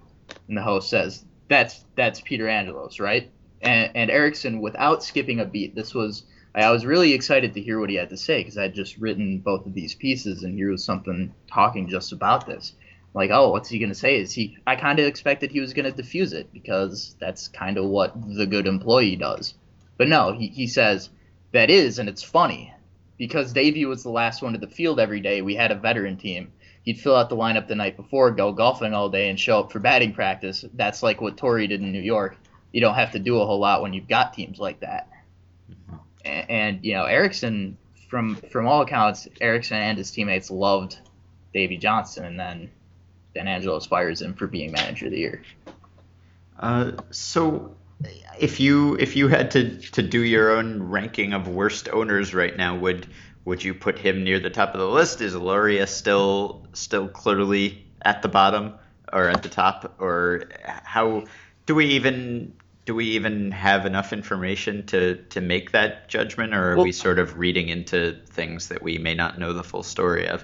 And 0.47 0.57
the 0.57 0.61
host 0.61 0.89
says 0.89 1.25
that's 1.47 1.85
that's 1.95 2.21
Peter 2.21 2.47
Angelos, 2.47 2.99
right? 2.99 3.31
And, 3.61 3.91
and 3.95 4.11
Erickson, 4.11 4.61
without 4.61 5.03
skipping 5.03 5.39
a 5.39 5.45
beat, 5.45 5.75
this 5.75 5.93
was 5.93 6.23
I 6.55 6.71
was 6.71 6.85
really 6.85 7.13
excited 7.13 7.53
to 7.53 7.61
hear 7.61 7.79
what 7.79 7.89
he 7.89 7.95
had 7.95 8.09
to 8.09 8.17
say 8.17 8.39
because 8.39 8.57
I 8.57 8.63
had 8.63 8.73
just 8.73 8.97
written 8.97 9.39
both 9.39 9.65
of 9.65 9.73
these 9.73 9.93
pieces, 9.93 10.43
and 10.43 10.55
here 10.55 10.71
was 10.71 10.83
something 10.83 11.33
talking 11.51 11.87
just 11.87 12.11
about 12.11 12.47
this. 12.47 12.73
Like, 13.13 13.31
oh, 13.31 13.49
what's 13.51 13.69
he 13.69 13.79
gonna 13.79 13.95
say? 13.95 14.19
Is 14.19 14.33
he? 14.33 14.57
I 14.67 14.75
kind 14.75 14.99
of 14.99 15.05
expected 15.05 15.51
he 15.51 15.59
was 15.59 15.73
gonna 15.73 15.91
diffuse 15.91 16.33
it 16.33 16.51
because 16.53 17.15
that's 17.19 17.47
kind 17.47 17.77
of 17.77 17.85
what 17.85 18.13
the 18.35 18.45
good 18.45 18.67
employee 18.67 19.15
does. 19.15 19.55
But 19.97 20.07
no, 20.07 20.33
he, 20.33 20.47
he 20.47 20.67
says 20.67 21.09
that 21.51 21.69
is, 21.69 21.99
and 21.99 22.07
it's 22.07 22.23
funny 22.23 22.73
because 23.17 23.53
Davey 23.53 23.85
was 23.85 24.03
the 24.03 24.09
last 24.09 24.41
one 24.41 24.53
to 24.53 24.59
the 24.59 24.67
field 24.67 24.99
every 24.99 25.19
day. 25.19 25.41
We 25.41 25.55
had 25.55 25.71
a 25.71 25.75
veteran 25.75 26.17
team. 26.17 26.51
He'd 26.83 26.99
fill 26.99 27.15
out 27.15 27.29
the 27.29 27.35
lineup 27.35 27.67
the 27.67 27.75
night 27.75 27.97
before, 27.97 28.31
go 28.31 28.53
golfing 28.53 28.93
all 28.93 29.09
day, 29.09 29.29
and 29.29 29.39
show 29.39 29.59
up 29.59 29.71
for 29.71 29.79
batting 29.79 30.13
practice. 30.13 30.63
That's 30.73 31.03
like 31.03 31.19
what 31.19 31.35
Torre 31.35 31.67
did 31.67 31.81
in 31.81 31.91
New 31.91 32.01
York. 32.01 32.37
You 32.71 32.81
don't 32.81 32.95
have 32.95 33.11
to 33.13 33.19
do 33.19 33.39
a 33.39 33.45
whole 33.45 33.59
lot 33.59 33.81
when 33.81 33.93
you've 33.93 34.07
got 34.07 34.33
teams 34.33 34.59
like 34.59 34.79
that. 34.81 35.09
Mm-hmm. 35.69 35.95
And, 36.23 36.49
and 36.49 36.85
you 36.85 36.93
know, 36.93 37.05
Erickson, 37.05 37.77
from 38.09 38.35
from 38.35 38.67
all 38.67 38.81
accounts, 38.81 39.27
Erickson 39.41 39.77
and 39.77 39.97
his 39.97 40.11
teammates 40.11 40.49
loved 40.51 40.99
Davey 41.53 41.77
Johnson, 41.77 42.25
and 42.25 42.39
then 42.39 42.69
Dan 43.37 43.47
Angelos 43.47 43.85
fires 43.85 44.21
him 44.21 44.33
for 44.33 44.47
being 44.47 44.71
manager 44.71 45.05
of 45.05 45.11
the 45.11 45.19
year. 45.19 45.43
Uh, 46.59 46.93
so 47.11 47.75
if 48.39 48.59
you 48.59 48.95
if 48.95 49.15
you 49.15 49.27
had 49.27 49.51
to 49.51 49.77
to 49.77 50.01
do 50.01 50.21
your 50.21 50.57
own 50.57 50.81
ranking 50.81 51.33
of 51.33 51.47
worst 51.47 51.87
owners 51.89 52.33
right 52.33 52.57
now, 52.57 52.75
would 52.75 53.07
would 53.45 53.63
you 53.63 53.75
put 53.75 53.99
him 53.99 54.23
near 54.23 54.39
the 54.39 54.49
top 54.49 54.73
of 54.73 54.79
the 54.79 54.87
list? 54.87 55.21
Is 55.21 55.35
Loria 55.35 55.85
still 55.85 56.65
still 56.73 57.07
clearly 57.07 57.85
at 58.01 58.23
the 58.23 58.27
bottom 58.27 58.73
or 59.13 59.29
at 59.29 59.43
the 59.43 59.49
top, 59.49 59.95
or 59.99 60.45
how 60.65 61.25
do 61.67 61.75
we 61.75 61.85
even 61.85 62.53
do 62.85 62.95
we 62.95 63.05
even 63.05 63.51
have 63.51 63.85
enough 63.85 64.13
information 64.13 64.83
to 64.87 65.17
to 65.25 65.41
make 65.41 65.73
that 65.73 66.09
judgment, 66.09 66.55
or 66.55 66.71
are 66.71 66.75
well, 66.75 66.85
we 66.85 66.91
sort 66.91 67.19
of 67.19 67.37
reading 67.37 67.69
into 67.69 68.17
things 68.29 68.69
that 68.69 68.81
we 68.81 68.97
may 68.97 69.13
not 69.13 69.37
know 69.37 69.53
the 69.53 69.63
full 69.63 69.83
story 69.83 70.27
of? 70.27 70.43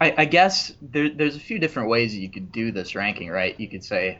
I, 0.00 0.14
I 0.18 0.24
guess 0.26 0.72
there, 0.82 1.08
there's 1.08 1.36
a 1.36 1.40
few 1.40 1.58
different 1.58 1.88
ways 1.88 2.14
you 2.14 2.30
could 2.30 2.52
do 2.52 2.70
this 2.70 2.94
ranking, 2.94 3.30
right? 3.30 3.58
You 3.58 3.68
could 3.68 3.84
say, 3.84 4.18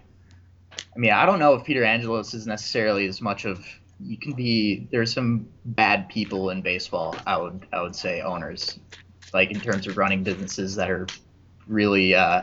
I 0.95 0.99
mean, 0.99 1.13
I 1.13 1.27
don't 1.27 1.39
know 1.39 1.55
if 1.55 1.65
Peter 1.65 1.85
Angelos 1.85 2.35
is 2.35 2.47
necessarily 2.47 3.07
as 3.07 3.21
much 3.21 3.45
of 3.45 3.65
you 4.01 4.17
can 4.17 4.33
be. 4.33 4.89
There's 4.91 5.13
some 5.13 5.49
bad 5.65 6.09
people 6.09 6.51
in 6.51 6.63
baseball. 6.63 7.17
I 7.27 7.37
would 7.37 7.67
I 7.73 7.83
would 7.83 7.97
say 7.97 8.21
owners, 8.21 8.79
like 9.33 9.51
in 9.51 9.61
terms 9.61 9.87
of 9.87 9.97
running 9.97 10.23
businesses 10.23 10.77
that 10.77 10.91
are 10.91 11.07
really, 11.67 12.15
uh, 12.15 12.43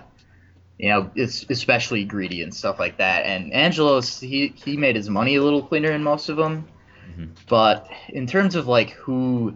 you 0.77 0.89
know, 0.89 1.11
it's 1.15 1.45
especially 1.49 2.05
greedy 2.05 2.41
and 2.41 2.53
stuff 2.53 2.79
like 2.79 2.97
that. 2.97 3.25
And 3.25 3.53
Angelos, 3.53 4.19
he 4.19 4.53
he 4.55 4.77
made 4.77 4.95
his 4.95 5.09
money 5.09 5.35
a 5.35 5.43
little 5.43 5.61
cleaner 5.63 5.91
in 5.91 6.03
most 6.03 6.29
of 6.29 6.37
them, 6.37 6.67
mm-hmm. 7.09 7.25
but 7.47 7.87
in 8.09 8.25
terms 8.27 8.55
of 8.55 8.67
like 8.67 8.91
who 8.91 9.55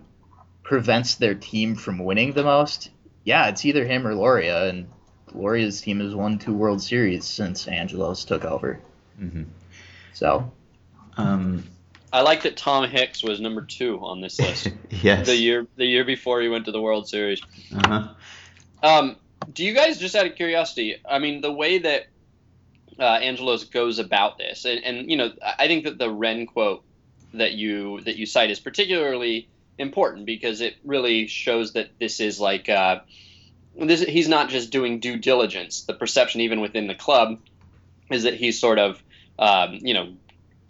prevents 0.64 1.16
their 1.16 1.34
team 1.34 1.76
from 1.76 1.98
winning 1.98 2.34
the 2.34 2.44
most, 2.44 2.90
yeah, 3.28 3.50
it's 3.50 3.66
either 3.66 3.84
him 3.84 4.08
or 4.08 4.16
Loria, 4.16 4.70
and 4.70 4.88
Loria's 5.34 5.82
team 5.82 6.00
has 6.00 6.16
won 6.16 6.40
two 6.40 6.54
World 6.54 6.82
Series 6.82 7.26
since 7.26 7.68
Angelos 7.68 8.24
took 8.24 8.46
over. 8.46 8.80
Mm-hmm. 9.22 9.44
So, 10.14 10.50
um, 11.18 11.66
I 12.14 12.22
like 12.22 12.44
that 12.44 12.56
Tom 12.56 12.90
Hicks 12.90 13.22
was 13.22 13.42
number 13.42 13.64
two 13.64 14.00
on 14.00 14.22
this 14.22 14.40
list. 14.40 14.70
yes. 14.90 15.26
The 15.26 15.36
year 15.36 15.68
the 15.76 15.86
year 15.86 16.06
before 16.06 16.40
he 16.42 16.48
went 16.48 16.64
to 16.66 16.72
the 16.72 16.82
World 16.82 17.10
Series. 17.10 17.42
Uh-huh. 17.76 18.08
Um, 18.82 19.18
do 19.52 19.66
you 19.66 19.74
guys 19.74 20.00
just 20.00 20.16
out 20.16 20.26
of 20.26 20.36
curiosity? 20.36 20.96
I 21.06 21.20
mean, 21.20 21.42
the 21.42 21.52
way 21.52 21.80
that 21.80 22.08
uh, 22.98 23.04
Angelos 23.04 23.66
goes 23.66 24.00
about 24.00 24.38
this, 24.38 24.64
and, 24.64 24.82
and 24.86 25.12
you 25.12 25.18
know, 25.18 25.34
I 25.60 25.68
think 25.68 25.84
that 25.84 25.98
the 25.98 26.10
Wren 26.10 26.46
quote 26.46 26.82
that 27.34 27.52
you 27.52 28.00
that 28.06 28.16
you 28.16 28.26
cite 28.26 28.52
is 28.52 28.62
particularly 28.62 29.50
important 29.78 30.26
because 30.26 30.62
it 30.62 30.76
really 30.84 31.28
shows 31.28 31.74
that 31.74 32.00
this 32.00 32.20
is 32.20 32.40
like 32.40 32.70
uh, 32.70 33.00
this. 33.80 34.02
He's 34.02 34.28
not 34.28 34.50
just 34.50 34.72
doing 34.72 35.00
due 35.00 35.18
diligence. 35.18 35.82
The 35.82 35.94
perception, 35.94 36.42
even 36.42 36.62
within 36.62 36.88
the 36.88 36.96
club, 36.96 37.40
is 38.10 38.24
that 38.24 38.34
he's 38.34 38.60
sort 38.60 38.80
of 38.80 39.02
um, 39.40 39.80
you 39.82 39.94
know 39.94 40.14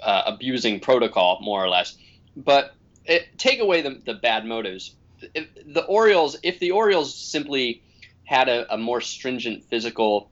uh, 0.01 0.23
abusing 0.25 0.79
protocol 0.79 1.39
more 1.41 1.63
or 1.63 1.69
less. 1.69 1.97
But 2.35 2.75
it, 3.05 3.37
take 3.37 3.59
away 3.59 3.81
the, 3.81 4.01
the 4.05 4.13
bad 4.13 4.45
motives. 4.45 4.93
If 5.33 5.47
the 5.65 5.83
Orioles, 5.83 6.37
if 6.43 6.59
the 6.59 6.71
Orioles 6.71 7.15
simply 7.15 7.81
had 8.25 8.49
a, 8.49 8.73
a 8.73 8.77
more 8.77 9.01
stringent 9.01 9.63
physical 9.63 10.29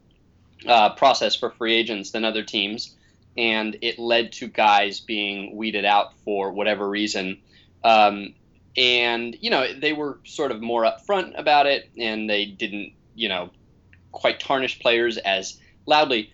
uh, 0.67 0.93
process 0.95 1.35
for 1.35 1.49
free 1.51 1.73
agents 1.73 2.11
than 2.11 2.25
other 2.25 2.43
teams, 2.43 2.93
and 3.37 3.77
it 3.81 3.97
led 3.99 4.33
to 4.33 4.47
guys 4.47 4.99
being 4.99 5.55
weeded 5.55 5.85
out 5.85 6.13
for 6.23 6.51
whatever 6.51 6.87
reason, 6.87 7.39
um, 7.83 8.33
and 8.77 9.35
you 9.39 9.49
know 9.49 9.65
they 9.73 9.93
were 9.93 10.19
sort 10.25 10.51
of 10.51 10.61
more 10.61 10.83
upfront 10.83 11.37
about 11.39 11.65
it, 11.65 11.89
and 11.97 12.29
they 12.29 12.45
didn't 12.45 12.93
you 13.15 13.29
know 13.29 13.49
quite 14.11 14.39
tarnish 14.39 14.79
players 14.79 15.17
as 15.17 15.59
loudly. 15.85 16.31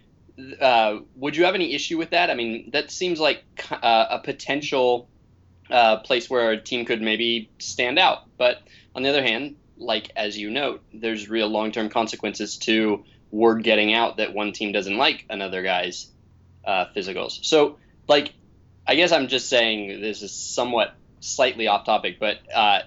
Uh, 0.59 0.99
would 1.15 1.35
you 1.35 1.45
have 1.45 1.55
any 1.55 1.73
issue 1.73 1.97
with 1.97 2.11
that? 2.11 2.29
I 2.29 2.35
mean, 2.35 2.71
that 2.71 2.89
seems 2.89 3.19
like 3.19 3.43
uh, 3.71 4.05
a 4.09 4.19
potential 4.19 5.09
uh, 5.69 5.97
place 5.97 6.29
where 6.29 6.51
a 6.51 6.61
team 6.61 6.85
could 6.85 7.01
maybe 7.01 7.49
stand 7.59 7.99
out. 7.99 8.19
But 8.37 8.61
on 8.95 9.03
the 9.03 9.09
other 9.09 9.23
hand, 9.23 9.55
like 9.77 10.11
as 10.15 10.37
you 10.37 10.49
note, 10.49 10.83
there's 10.93 11.29
real 11.29 11.47
long-term 11.47 11.89
consequences 11.89 12.57
to 12.59 13.03
word 13.31 13.63
getting 13.63 13.93
out 13.93 14.17
that 14.17 14.33
one 14.33 14.51
team 14.51 14.71
doesn't 14.71 14.97
like 14.97 15.25
another 15.29 15.63
guy's 15.63 16.07
uh, 16.65 16.85
physicals. 16.95 17.43
So, 17.45 17.77
like, 18.07 18.33
I 18.87 18.95
guess 18.95 19.11
I'm 19.11 19.27
just 19.27 19.49
saying 19.49 20.01
this 20.01 20.21
is 20.21 20.33
somewhat 20.33 20.95
slightly 21.21 21.67
off 21.67 21.85
topic, 21.85 22.17
but 22.19 22.39
uh, 22.53 22.81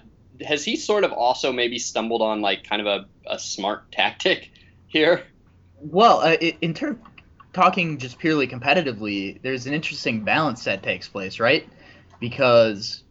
has 0.45 0.63
he 0.63 0.75
sort 0.75 1.03
of 1.03 1.11
also 1.11 1.51
maybe 1.51 1.79
stumbled 1.79 2.21
on 2.21 2.41
like 2.41 2.63
kind 2.63 2.85
of 2.85 2.87
a, 2.87 3.33
a 3.33 3.39
smart 3.39 3.91
tactic 3.91 4.51
here? 4.87 5.23
Well, 5.81 6.19
uh, 6.19 6.33
in 6.33 6.73
terms 6.73 6.99
talking 7.53 7.97
just 7.97 8.19
purely 8.19 8.47
competitively, 8.47 9.41
there's 9.41 9.65
an 9.65 9.73
interesting 9.73 10.23
balance 10.23 10.65
that 10.65 10.83
takes 10.83 11.07
place, 11.07 11.39
right? 11.39 11.67
Because 12.19 13.03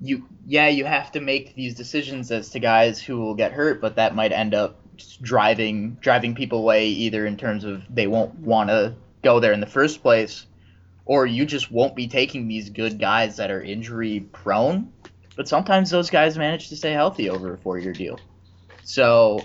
you, 0.00 0.28
yeah, 0.46 0.68
you 0.68 0.84
have 0.84 1.10
to 1.12 1.20
make 1.20 1.54
these 1.54 1.74
decisions 1.74 2.30
as 2.30 2.50
to 2.50 2.58
guys 2.58 3.00
who 3.00 3.18
will 3.18 3.34
get 3.34 3.52
hurt, 3.52 3.80
but 3.80 3.96
that 3.96 4.14
might 4.14 4.32
end 4.32 4.54
up 4.54 4.78
driving 5.20 5.96
driving 6.00 6.34
people 6.34 6.58
away 6.58 6.88
either 6.88 7.26
in 7.26 7.36
terms 7.36 7.64
of 7.64 7.82
they 7.90 8.06
won't 8.06 8.34
want 8.38 8.70
to 8.70 8.94
go 9.22 9.40
there 9.40 9.52
in 9.52 9.60
the 9.60 9.66
first 9.66 10.02
place 10.02 10.46
or 11.06 11.24
you 11.24 11.46
just 11.46 11.70
won't 11.70 11.94
be 11.94 12.08
taking 12.08 12.48
these 12.48 12.68
good 12.68 12.98
guys 12.98 13.36
that 13.36 13.50
are 13.50 13.62
injury 13.62 14.20
prone. 14.32 14.92
But 15.36 15.48
sometimes 15.48 15.90
those 15.90 16.10
guys 16.10 16.36
manage 16.36 16.68
to 16.70 16.76
stay 16.76 16.92
healthy 16.92 17.30
over 17.30 17.54
a 17.54 17.58
four 17.58 17.78
year 17.78 17.92
deal. 17.92 18.18
So 18.82 19.40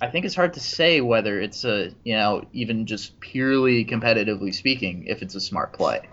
I 0.00 0.08
think 0.08 0.24
it's 0.24 0.34
hard 0.34 0.54
to 0.54 0.60
say 0.60 1.00
whether 1.00 1.40
it's 1.40 1.64
a, 1.64 1.90
you 2.04 2.14
know, 2.14 2.46
even 2.52 2.86
just 2.86 3.20
purely 3.20 3.84
competitively 3.84 4.54
speaking, 4.54 5.04
if 5.06 5.22
it's 5.22 5.34
a 5.34 5.40
smart 5.40 5.74
play. 5.74 6.08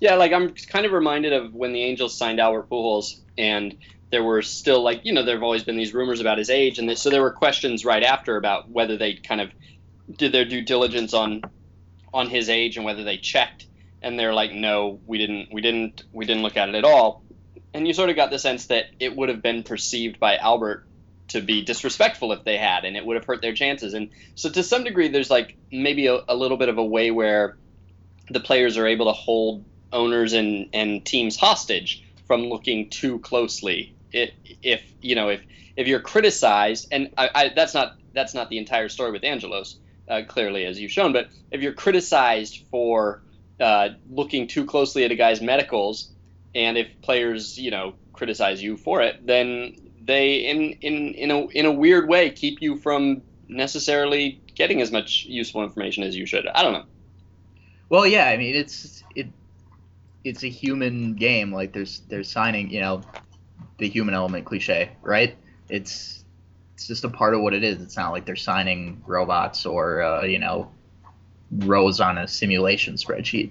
Yeah, 0.00 0.16
like 0.16 0.32
I'm 0.32 0.52
kind 0.54 0.84
of 0.84 0.92
reminded 0.92 1.32
of 1.32 1.54
when 1.54 1.72
the 1.72 1.82
Angels 1.82 2.16
signed 2.16 2.38
Albert 2.38 2.68
Pujols, 2.68 3.20
and 3.38 3.76
there 4.10 4.22
were 4.22 4.42
still 4.42 4.82
like, 4.82 5.04
you 5.04 5.14
know, 5.14 5.22
there 5.22 5.36
have 5.36 5.42
always 5.42 5.64
been 5.64 5.76
these 5.76 5.94
rumors 5.94 6.20
about 6.20 6.36
his 6.36 6.50
age, 6.50 6.78
and 6.78 6.98
so 6.98 7.08
there 7.08 7.22
were 7.22 7.32
questions 7.32 7.84
right 7.84 8.02
after 8.02 8.36
about 8.36 8.68
whether 8.68 8.98
they 8.98 9.14
kind 9.14 9.40
of 9.40 9.50
did 10.14 10.32
their 10.32 10.44
due 10.44 10.62
diligence 10.62 11.14
on 11.14 11.42
on 12.12 12.28
his 12.28 12.48
age 12.48 12.76
and 12.76 12.84
whether 12.84 13.04
they 13.04 13.16
checked 13.16 13.65
and 14.02 14.18
they're 14.18 14.34
like, 14.34 14.52
no, 14.52 15.00
we 15.06 15.18
didn't, 15.18 15.48
we 15.52 15.60
didn't, 15.60 16.04
we 16.12 16.24
didn't 16.26 16.42
look 16.42 16.56
at 16.56 16.68
it 16.68 16.74
at 16.74 16.84
all. 16.84 17.22
And 17.74 17.86
you 17.86 17.94
sort 17.94 18.10
of 18.10 18.16
got 18.16 18.30
the 18.30 18.38
sense 18.38 18.66
that 18.66 18.86
it 19.00 19.14
would 19.14 19.28
have 19.28 19.42
been 19.42 19.62
perceived 19.62 20.18
by 20.18 20.36
Albert 20.36 20.86
to 21.28 21.40
be 21.40 21.62
disrespectful 21.62 22.32
if 22.32 22.44
they 22.44 22.56
had, 22.56 22.84
and 22.84 22.96
it 22.96 23.04
would 23.04 23.16
have 23.16 23.24
hurt 23.24 23.42
their 23.42 23.54
chances. 23.54 23.94
And 23.94 24.10
so, 24.34 24.48
to 24.48 24.62
some 24.62 24.84
degree, 24.84 25.08
there's 25.08 25.30
like 25.30 25.56
maybe 25.72 26.06
a, 26.06 26.20
a 26.28 26.36
little 26.36 26.56
bit 26.56 26.68
of 26.68 26.78
a 26.78 26.84
way 26.84 27.10
where 27.10 27.56
the 28.30 28.40
players 28.40 28.76
are 28.76 28.86
able 28.86 29.06
to 29.06 29.12
hold 29.12 29.64
owners 29.92 30.32
and, 30.32 30.70
and 30.72 31.04
teams 31.04 31.36
hostage 31.36 32.04
from 32.26 32.42
looking 32.42 32.90
too 32.90 33.18
closely 33.18 33.96
it, 34.12 34.34
if 34.62 34.82
you 35.00 35.14
know 35.14 35.28
if 35.28 35.42
if 35.76 35.86
you're 35.86 36.00
criticized, 36.00 36.88
and 36.90 37.10
I, 37.16 37.30
I, 37.34 37.48
that's 37.54 37.74
not 37.74 37.96
that's 38.12 38.34
not 38.34 38.48
the 38.48 38.58
entire 38.58 38.88
story 38.88 39.12
with 39.12 39.24
Angelos, 39.24 39.78
uh, 40.08 40.22
clearly 40.26 40.64
as 40.64 40.80
you've 40.80 40.90
shown, 40.90 41.12
but 41.12 41.28
if 41.50 41.60
you're 41.60 41.74
criticized 41.74 42.64
for 42.70 43.22
uh, 43.60 43.90
looking 44.10 44.46
too 44.46 44.64
closely 44.64 45.04
at 45.04 45.10
a 45.10 45.16
guy's 45.16 45.40
medicals, 45.40 46.10
and 46.54 46.76
if 46.76 46.88
players 47.02 47.58
you 47.58 47.70
know 47.70 47.94
criticize 48.12 48.62
you 48.62 48.76
for 48.76 49.02
it, 49.02 49.26
then 49.26 49.76
they 50.04 50.36
in 50.36 50.72
in 50.80 51.14
in 51.14 51.30
a 51.30 51.46
in 51.48 51.66
a 51.66 51.72
weird 51.72 52.08
way 52.08 52.30
keep 52.30 52.60
you 52.60 52.76
from 52.76 53.22
necessarily 53.48 54.40
getting 54.54 54.80
as 54.80 54.90
much 54.90 55.24
useful 55.26 55.62
information 55.62 56.02
as 56.02 56.16
you 56.16 56.26
should. 56.26 56.46
I 56.48 56.62
don't 56.62 56.72
know. 56.72 56.84
Well, 57.88 58.06
yeah, 58.06 58.26
I 58.26 58.36
mean 58.36 58.56
it's 58.56 59.04
it 59.14 59.28
it's 60.24 60.42
a 60.42 60.48
human 60.48 61.14
game. 61.14 61.52
Like 61.52 61.72
there's 61.72 62.02
there's 62.08 62.30
signing, 62.30 62.70
you 62.70 62.80
know, 62.80 63.02
the 63.78 63.88
human 63.88 64.14
element 64.14 64.44
cliche, 64.44 64.90
right? 65.02 65.36
It's 65.68 66.24
it's 66.74 66.88
just 66.88 67.04
a 67.04 67.08
part 67.08 67.34
of 67.34 67.40
what 67.40 67.54
it 67.54 67.64
is. 67.64 67.80
It's 67.80 67.96
not 67.96 68.12
like 68.12 68.26
they're 68.26 68.36
signing 68.36 69.02
robots 69.06 69.64
or 69.66 70.02
uh, 70.02 70.24
you 70.24 70.38
know 70.38 70.70
rows 71.50 72.00
on 72.00 72.18
a 72.18 72.28
simulation 72.28 72.94
spreadsheet. 72.94 73.50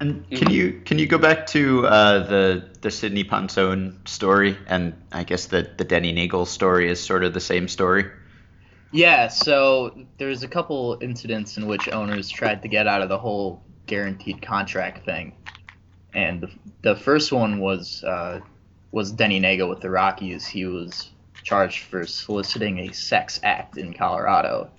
And 0.00 0.28
can 0.30 0.50
you 0.50 0.80
can 0.84 0.98
you 0.98 1.06
go 1.06 1.18
back 1.18 1.46
to 1.48 1.86
uh, 1.86 2.26
the 2.26 2.68
the 2.80 2.90
Sidney 2.90 3.24
Ponson 3.24 4.00
story, 4.06 4.56
and 4.66 4.92
I 5.12 5.22
guess 5.24 5.46
the 5.46 5.70
the 5.76 5.84
Denny 5.84 6.12
Neagle 6.12 6.46
story 6.46 6.90
is 6.90 7.00
sort 7.00 7.22
of 7.22 7.32
the 7.32 7.40
same 7.40 7.68
story. 7.68 8.06
Yeah, 8.90 9.28
so 9.28 10.06
there's 10.18 10.42
a 10.42 10.48
couple 10.48 10.98
incidents 11.00 11.56
in 11.56 11.66
which 11.66 11.88
owners 11.88 12.28
tried 12.28 12.62
to 12.62 12.68
get 12.68 12.86
out 12.86 13.02
of 13.02 13.08
the 13.08 13.18
whole 13.18 13.62
guaranteed 13.86 14.42
contract 14.42 15.04
thing, 15.04 15.32
and 16.12 16.40
the, 16.40 16.50
the 16.82 16.96
first 16.96 17.32
one 17.32 17.60
was 17.60 18.02
uh, 18.04 18.40
was 18.90 19.12
Denny 19.12 19.40
Neagle 19.40 19.68
with 19.68 19.80
the 19.80 19.90
Rockies. 19.90 20.46
He 20.46 20.66
was 20.66 21.10
charged 21.44 21.84
for 21.84 22.06
soliciting 22.06 22.80
a 22.80 22.92
sex 22.92 23.40
act 23.42 23.78
in 23.78 23.94
Colorado, 23.94 24.70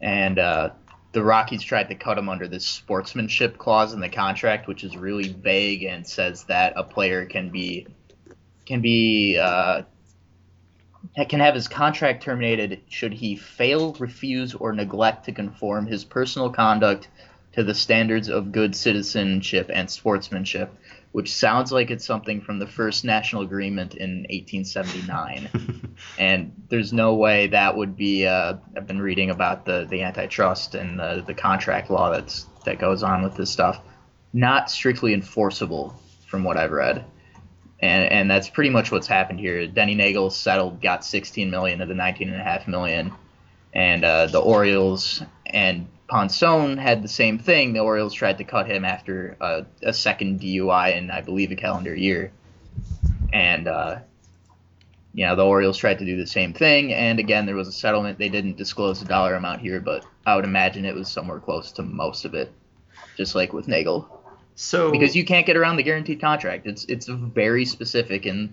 and 0.00 0.38
uh, 0.38 0.70
the 1.12 1.22
Rockies 1.22 1.62
tried 1.62 1.88
to 1.88 1.94
cut 1.94 2.18
him 2.18 2.28
under 2.28 2.48
this 2.48 2.66
sportsmanship 2.66 3.58
clause 3.58 3.92
in 3.92 4.00
the 4.00 4.08
contract, 4.08 4.66
which 4.66 4.82
is 4.82 4.96
really 4.96 5.28
vague 5.28 5.84
and 5.84 6.06
says 6.06 6.44
that 6.44 6.72
a 6.76 6.82
player 6.82 7.26
can 7.26 7.50
be 7.50 7.86
can 8.64 8.80
be 8.80 9.38
uh, 9.38 9.82
can 11.28 11.40
have 11.40 11.54
his 11.54 11.68
contract 11.68 12.22
terminated 12.22 12.80
should 12.88 13.12
he 13.12 13.36
fail, 13.36 13.92
refuse, 13.94 14.54
or 14.54 14.72
neglect 14.72 15.26
to 15.26 15.32
conform 15.32 15.86
his 15.86 16.04
personal 16.04 16.50
conduct 16.50 17.08
to 17.52 17.62
the 17.62 17.74
standards 17.74 18.28
of 18.28 18.52
good 18.52 18.74
citizenship 18.74 19.70
and 19.72 19.90
sportsmanship, 19.90 20.74
which 21.12 21.32
sounds 21.34 21.70
like 21.70 21.90
it's 21.90 22.04
something 22.04 22.40
from 22.40 22.58
the 22.58 22.66
first 22.66 23.04
national 23.04 23.42
agreement 23.42 23.94
in 23.94 24.26
1879. 24.30 25.94
and 26.18 26.52
there's 26.68 26.92
no 26.92 27.14
way 27.14 27.46
that 27.48 27.76
would 27.76 27.96
be. 27.96 28.26
Uh, 28.26 28.54
I've 28.76 28.86
been 28.86 29.00
reading 29.00 29.30
about 29.30 29.64
the, 29.64 29.86
the 29.88 30.02
antitrust 30.02 30.74
and 30.74 30.98
the, 30.98 31.22
the 31.26 31.34
contract 31.34 31.90
law 31.90 32.10
that's 32.10 32.46
that 32.64 32.78
goes 32.78 33.02
on 33.02 33.22
with 33.22 33.36
this 33.36 33.50
stuff. 33.50 33.80
Not 34.32 34.70
strictly 34.70 35.12
enforceable, 35.12 35.94
from 36.32 36.44
what 36.44 36.56
I've 36.56 36.72
read. 36.72 37.04
And, 37.80 38.10
and 38.10 38.30
that's 38.30 38.48
pretty 38.48 38.70
much 38.70 38.90
what's 38.90 39.06
happened 39.06 39.38
here. 39.38 39.66
Denny 39.66 39.94
Neagle 39.94 40.30
settled, 40.30 40.80
got 40.80 41.04
16 41.04 41.50
million 41.50 41.82
of 41.82 41.88
the 41.88 41.94
19.5 41.94 42.68
million, 42.68 43.12
and 43.74 44.02
uh, 44.02 44.26
the 44.26 44.40
Orioles 44.40 45.22
and 45.44 45.88
Ponson 46.12 46.76
had 46.76 47.02
the 47.02 47.08
same 47.08 47.38
thing. 47.38 47.72
The 47.72 47.80
Orioles 47.80 48.12
tried 48.12 48.36
to 48.36 48.44
cut 48.44 48.66
him 48.66 48.84
after 48.84 49.34
a, 49.40 49.64
a 49.82 49.94
second 49.94 50.40
DUI 50.40 50.94
in, 50.94 51.10
I 51.10 51.22
believe, 51.22 51.50
a 51.50 51.56
calendar 51.56 51.94
year. 51.94 52.32
And, 53.32 53.66
uh, 53.66 54.00
you 55.14 55.24
know, 55.24 55.34
the 55.36 55.46
Orioles 55.46 55.78
tried 55.78 56.00
to 56.00 56.04
do 56.04 56.18
the 56.18 56.26
same 56.26 56.52
thing. 56.52 56.92
And 56.92 57.18
again, 57.18 57.46
there 57.46 57.54
was 57.54 57.66
a 57.66 57.72
settlement. 57.72 58.18
They 58.18 58.28
didn't 58.28 58.58
disclose 58.58 59.00
the 59.00 59.06
dollar 59.06 59.36
amount 59.36 59.62
here, 59.62 59.80
but 59.80 60.04
I 60.26 60.36
would 60.36 60.44
imagine 60.44 60.84
it 60.84 60.94
was 60.94 61.08
somewhere 61.08 61.40
close 61.40 61.72
to 61.72 61.82
most 61.82 62.26
of 62.26 62.34
it, 62.34 62.52
just 63.16 63.34
like 63.34 63.54
with 63.54 63.66
Neagle. 63.66 64.06
So 64.54 64.90
because 64.90 65.16
you 65.16 65.24
can't 65.24 65.46
get 65.46 65.56
around 65.56 65.76
the 65.76 65.82
guaranteed 65.82 66.20
contract, 66.20 66.66
it's 66.66 66.84
it's 66.84 67.06
very 67.06 67.64
specific 67.64 68.26
in 68.26 68.52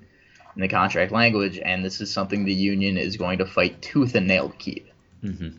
in 0.55 0.61
the 0.61 0.69
contract 0.69 1.11
language, 1.11 1.59
and 1.59 1.83
this 1.83 1.99
is 1.99 2.09
something 2.09 2.45
the 2.45 2.53
union 2.53 2.97
is 2.97 3.17
going 3.17 3.39
to 3.39 3.45
fight 3.45 3.81
tooth 3.81 4.15
and 4.15 4.27
nail 4.27 4.47
to 4.47 4.55
keep. 4.55 4.89
Mm-hmm. 5.21 5.57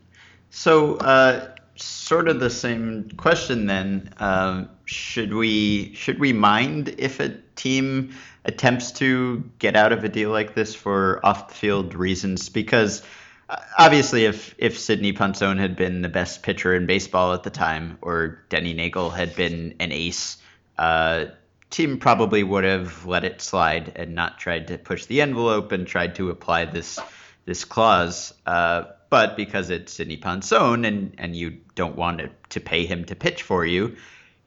So 0.49 0.97
uh, 0.97 1.55
sort 1.83 2.29
of 2.29 2.41
the 2.41 2.51
same 2.51 3.11
question 3.17 3.67
then. 3.67 4.13
Um, 4.19 4.69
should 4.85 5.33
we 5.33 5.95
should 5.95 6.19
we 6.19 6.33
mind 6.33 6.95
if 6.99 7.21
a 7.21 7.37
team 7.57 8.15
attempts 8.45 8.93
to 8.93 9.45
get 9.59 9.77
out 9.77 9.93
of 9.93 10.05
a 10.05 10.09
deal 10.09 10.31
like 10.31 10.55
this 10.55 10.75
for 10.75 11.25
off 11.25 11.49
the 11.49 11.55
field 11.55 11.95
reasons? 11.95 12.49
Because 12.49 13.03
uh, 13.49 13.57
obviously, 13.79 14.25
if 14.25 14.55
if 14.59 14.79
Sidney 14.79 15.13
Ponson 15.13 15.59
had 15.59 15.77
been 15.77 16.03
the 16.03 16.09
best 16.09 16.43
pitcher 16.43 16.75
in 16.75 16.87
baseball 16.87 17.33
at 17.33 17.43
the 17.43 17.51
time, 17.51 17.99
or 18.03 18.43
Denny 18.49 18.75
Neagle 18.75 19.11
had 19.11 19.35
been 19.35 19.75
an 19.81 19.93
ace, 19.93 20.39
uh, 20.79 21.27
team 21.71 21.99
probably 21.99 22.43
would 22.43 22.65
have 22.65 23.07
let 23.07 23.25
it 23.25 23.41
slide 23.41 23.93
and 23.97 24.15
not 24.15 24.39
tried 24.39 24.69
to 24.69 24.79
push 24.79 25.07
the 25.07 25.21
envelope 25.21 25.73
and 25.73 25.87
tried 25.87 26.15
to 26.17 26.31
apply 26.31 26.65
this 26.65 26.99
this 27.45 27.65
clause. 27.65 28.35
Uh, 28.47 28.85
but 29.11 29.37
because 29.37 29.71
it's 29.71 29.93
Sidney 29.93 30.17
Ponson 30.17 30.85
and, 30.85 31.15
and 31.19 31.37
you 31.37 31.59
don't 31.75 31.97
want 31.97 32.19
to, 32.19 32.31
to 32.51 32.61
pay 32.61 32.87
him 32.87 33.05
to 33.07 33.17
pitch 33.17 33.43
for 33.43 33.67
you, 33.67 33.97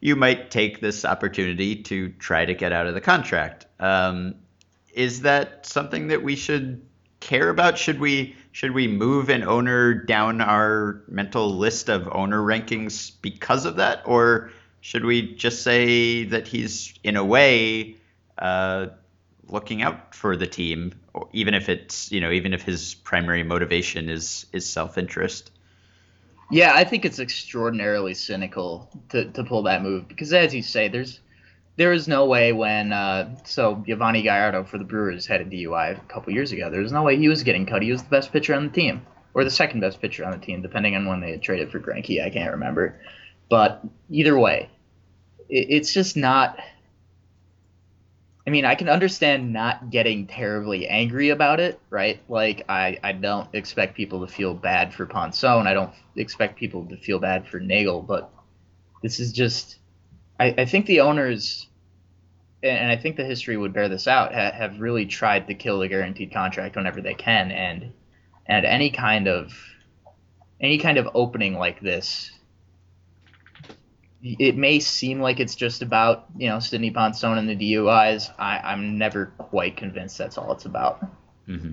you 0.00 0.16
might 0.16 0.50
take 0.50 0.80
this 0.80 1.04
opportunity 1.04 1.76
to 1.82 2.08
try 2.18 2.44
to 2.44 2.54
get 2.54 2.72
out 2.72 2.86
of 2.86 2.94
the 2.94 3.00
contract. 3.00 3.66
Um, 3.78 4.34
is 4.92 5.22
that 5.22 5.66
something 5.66 6.08
that 6.08 6.22
we 6.22 6.36
should 6.36 6.82
care 7.20 7.48
about? 7.48 7.78
Should 7.78 8.00
we 8.00 8.36
should 8.52 8.70
we 8.70 8.86
move 8.86 9.28
an 9.28 9.42
owner 9.42 9.94
down 9.94 10.40
our 10.40 11.02
mental 11.08 11.56
list 11.56 11.88
of 11.88 12.08
owner 12.12 12.40
rankings 12.40 13.12
because 13.20 13.64
of 13.64 13.76
that, 13.76 14.02
or 14.04 14.50
should 14.80 15.04
we 15.04 15.34
just 15.34 15.62
say 15.62 16.24
that 16.24 16.46
he's 16.46 16.94
in 17.02 17.16
a 17.16 17.24
way 17.24 17.96
uh, 18.38 18.86
looking 19.48 19.82
out 19.82 20.14
for 20.14 20.36
the 20.36 20.46
team, 20.46 20.92
even 21.32 21.54
if 21.54 21.68
it's 21.68 22.10
you 22.12 22.20
know 22.20 22.30
even 22.30 22.52
if 22.52 22.62
his 22.62 22.94
primary 22.94 23.42
motivation 23.42 24.08
is 24.08 24.46
is 24.52 24.68
self 24.68 24.98
interest. 24.98 25.50
Yeah, 26.50 26.72
I 26.74 26.84
think 26.84 27.04
it's 27.04 27.18
extraordinarily 27.18 28.14
cynical 28.14 28.90
to, 29.10 29.24
to 29.30 29.44
pull 29.44 29.62
that 29.62 29.82
move 29.82 30.08
because, 30.08 30.32
as 30.32 30.54
you 30.54 30.62
say, 30.62 30.88
there's 30.88 31.20
there 31.76 31.92
is 31.92 32.06
no 32.06 32.26
way 32.26 32.52
when 32.52 32.92
uh, 32.92 33.34
so 33.44 33.76
Yovani 33.88 34.22
Gallardo 34.22 34.64
for 34.64 34.78
the 34.78 34.84
Brewers 34.84 35.26
had 35.26 35.40
a 35.40 35.44
DUI 35.44 35.98
a 35.98 36.00
couple 36.06 36.32
years 36.32 36.52
ago. 36.52 36.70
There 36.70 36.80
was 36.80 36.92
no 36.92 37.02
way 37.02 37.16
he 37.16 37.28
was 37.28 37.42
getting 37.42 37.66
cut. 37.66 37.82
He 37.82 37.90
was 37.90 38.02
the 38.02 38.10
best 38.10 38.32
pitcher 38.32 38.54
on 38.54 38.66
the 38.66 38.72
team, 38.72 39.04
or 39.32 39.44
the 39.44 39.50
second 39.50 39.80
best 39.80 40.00
pitcher 40.00 40.24
on 40.24 40.32
the 40.32 40.44
team, 40.44 40.62
depending 40.62 40.94
on 40.94 41.06
when 41.06 41.20
they 41.20 41.32
had 41.32 41.42
traded 41.42 41.72
for 41.72 41.80
Greinke. 41.80 42.24
I 42.24 42.30
can't 42.30 42.52
remember, 42.52 43.00
but 43.48 43.82
either 44.10 44.38
way, 44.38 44.70
it, 45.48 45.66
it's 45.70 45.92
just 45.92 46.16
not 46.16 46.58
I 48.46 48.50
mean, 48.50 48.66
I 48.66 48.74
can 48.74 48.90
understand 48.90 49.52
not 49.52 49.88
getting 49.90 50.26
terribly 50.26 50.86
angry 50.86 51.30
about 51.30 51.60
it, 51.60 51.80
right? 51.88 52.20
Like, 52.28 52.66
I, 52.68 52.98
I 53.02 53.12
don't 53.12 53.48
expect 53.54 53.96
people 53.96 54.26
to 54.26 54.30
feel 54.30 54.52
bad 54.52 54.92
for 54.92 55.06
Ponson. 55.06 55.66
I 55.66 55.72
don't 55.72 55.92
expect 56.16 56.56
people 56.56 56.84
to 56.86 56.96
feel 56.96 57.18
bad 57.18 57.48
for 57.48 57.58
Neagle, 57.58 58.02
but 58.02 58.30
this 59.02 59.18
is 59.18 59.32
just. 59.32 59.78
I, 60.38 60.54
I 60.58 60.64
think 60.66 60.86
the 60.86 61.00
owners, 61.00 61.68
and 62.62 62.90
I 62.90 62.96
think 62.96 63.16
the 63.16 63.24
history 63.24 63.56
would 63.56 63.72
bear 63.72 63.88
this 63.88 64.08
out, 64.08 64.34
ha, 64.34 64.50
have 64.50 64.80
really 64.80 65.06
tried 65.06 65.46
to 65.46 65.54
kill 65.54 65.78
the 65.78 65.88
guaranteed 65.88 66.32
contract 66.32 66.76
whenever 66.76 67.00
they 67.00 67.14
can, 67.14 67.50
and 67.50 67.92
and 68.46 68.66
any 68.66 68.90
kind 68.90 69.26
of 69.26 69.54
any 70.60 70.78
kind 70.78 70.98
of 70.98 71.08
opening 71.14 71.54
like 71.54 71.80
this 71.80 72.30
it 74.24 74.56
may 74.56 74.80
seem 74.80 75.20
like 75.20 75.38
it's 75.38 75.54
just 75.54 75.82
about 75.82 76.26
you 76.36 76.48
know 76.48 76.58
Sidney 76.58 76.90
Ponson 76.90 77.36
and 77.36 77.48
the 77.48 77.56
DUIs. 77.56 78.32
I, 78.38 78.72
am 78.72 78.98
never 78.98 79.26
quite 79.38 79.76
convinced 79.76 80.16
that's 80.16 80.38
all 80.38 80.52
it's 80.52 80.64
about. 80.64 81.06
Mm-hmm. 81.46 81.72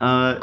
Uh, 0.00 0.40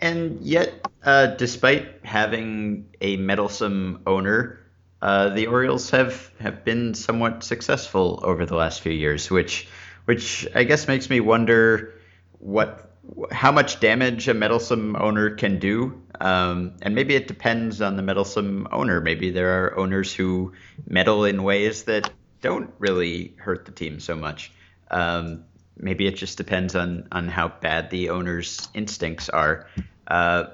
and 0.00 0.40
yet, 0.42 0.86
uh, 1.02 1.26
despite 1.26 2.04
having 2.04 2.86
a 3.00 3.16
meddlesome 3.16 4.02
owner, 4.06 4.60
uh, 5.00 5.30
the 5.30 5.46
Orioles 5.46 5.90
have, 5.90 6.30
have 6.40 6.64
been 6.64 6.94
somewhat 6.94 7.42
successful 7.42 8.20
over 8.22 8.44
the 8.44 8.54
last 8.54 8.82
few 8.82 8.92
years, 8.92 9.30
which 9.30 9.66
which 10.04 10.46
I 10.54 10.64
guess 10.64 10.86
makes 10.86 11.08
me 11.08 11.20
wonder 11.20 11.94
what 12.38 12.90
how 13.30 13.52
much 13.52 13.80
damage 13.80 14.28
a 14.28 14.34
meddlesome 14.34 14.96
owner 14.96 15.30
can 15.30 15.58
do. 15.58 16.02
Um, 16.20 16.74
and 16.82 16.94
maybe 16.94 17.14
it 17.14 17.26
depends 17.26 17.80
on 17.80 17.96
the 17.96 18.02
meddlesome 18.02 18.68
owner. 18.70 19.00
Maybe 19.00 19.30
there 19.30 19.64
are 19.64 19.78
owners 19.78 20.12
who 20.12 20.52
meddle 20.86 21.24
in 21.24 21.42
ways 21.42 21.84
that 21.84 22.10
don't 22.40 22.72
really 22.78 23.34
hurt 23.38 23.64
the 23.64 23.72
team 23.72 24.00
so 24.00 24.14
much. 24.14 24.52
Um, 24.90 25.44
maybe 25.76 26.06
it 26.06 26.14
just 26.16 26.36
depends 26.38 26.74
on 26.74 27.08
on 27.10 27.28
how 27.28 27.48
bad 27.48 27.90
the 27.90 28.10
owner's 28.10 28.68
instincts 28.74 29.28
are. 29.28 29.66
Uh, 30.06 30.44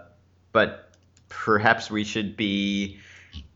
but 0.53 0.95
perhaps 1.29 1.91
we 1.91 2.05
should 2.05 2.37
be 2.37 2.99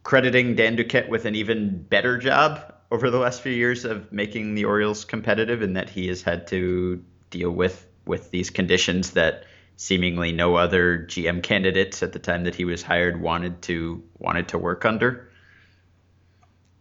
crediting 0.03 0.55
Dan 0.55 0.77
Duquette 0.77 1.09
with 1.09 1.25
an 1.25 1.35
even 1.35 1.83
better 1.83 2.19
job 2.19 2.75
over 2.91 3.11
the 3.11 3.19
last 3.19 3.41
few 3.41 3.53
years 3.53 3.85
of 3.85 4.13
making 4.13 4.55
the 4.55 4.65
Orioles 4.65 5.05
competitive, 5.05 5.63
in 5.63 5.73
that 5.73 5.89
he 5.89 6.09
has 6.09 6.23
had 6.23 6.47
to 6.49 7.03
deal 7.31 7.51
with 7.51 7.87
with 8.07 8.31
these 8.31 8.51
conditions 8.51 9.13
that 9.13 9.45
seemingly 9.77 10.33
no 10.33 10.57
other 10.57 10.99
GM 10.99 11.43
candidates 11.43 12.03
at 12.03 12.13
the 12.13 12.19
time 12.19 12.45
that 12.45 12.55
he 12.55 12.65
was 12.65 12.83
hired 12.83 13.21
wanted 13.21 13.63
to 13.63 14.03
wanted 14.19 14.49
to 14.49 14.59
work 14.59 14.85
under? 14.85 15.29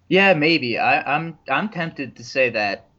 Yeah, 0.09 0.33
maybe. 0.33 0.77
I, 0.77 1.15
I'm 1.15 1.37
I'm 1.49 1.69
tempted 1.69 2.15
to 2.17 2.23
say 2.23 2.49
that 2.51 2.89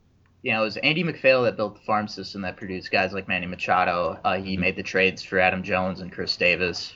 you 0.45 0.53
know, 0.53 0.61
it 0.61 0.65
was 0.65 0.77
Andy 0.77 1.03
MacPhail 1.03 1.43
that 1.45 1.57
built 1.57 1.77
the 1.77 1.81
farm 1.81 2.07
system 2.07 2.43
that 2.43 2.59
produced 2.59 2.91
guys 2.91 3.15
like 3.15 3.27
Manny 3.27 3.47
Machado. 3.47 4.21
Uh, 4.23 4.37
he 4.37 4.59
made 4.59 4.77
the 4.77 4.83
trades 4.83 5.23
for 5.23 5.39
Adam 5.39 5.63
Jones 5.63 6.01
and 6.01 6.13
Chris 6.13 6.37
Davis. 6.37 6.95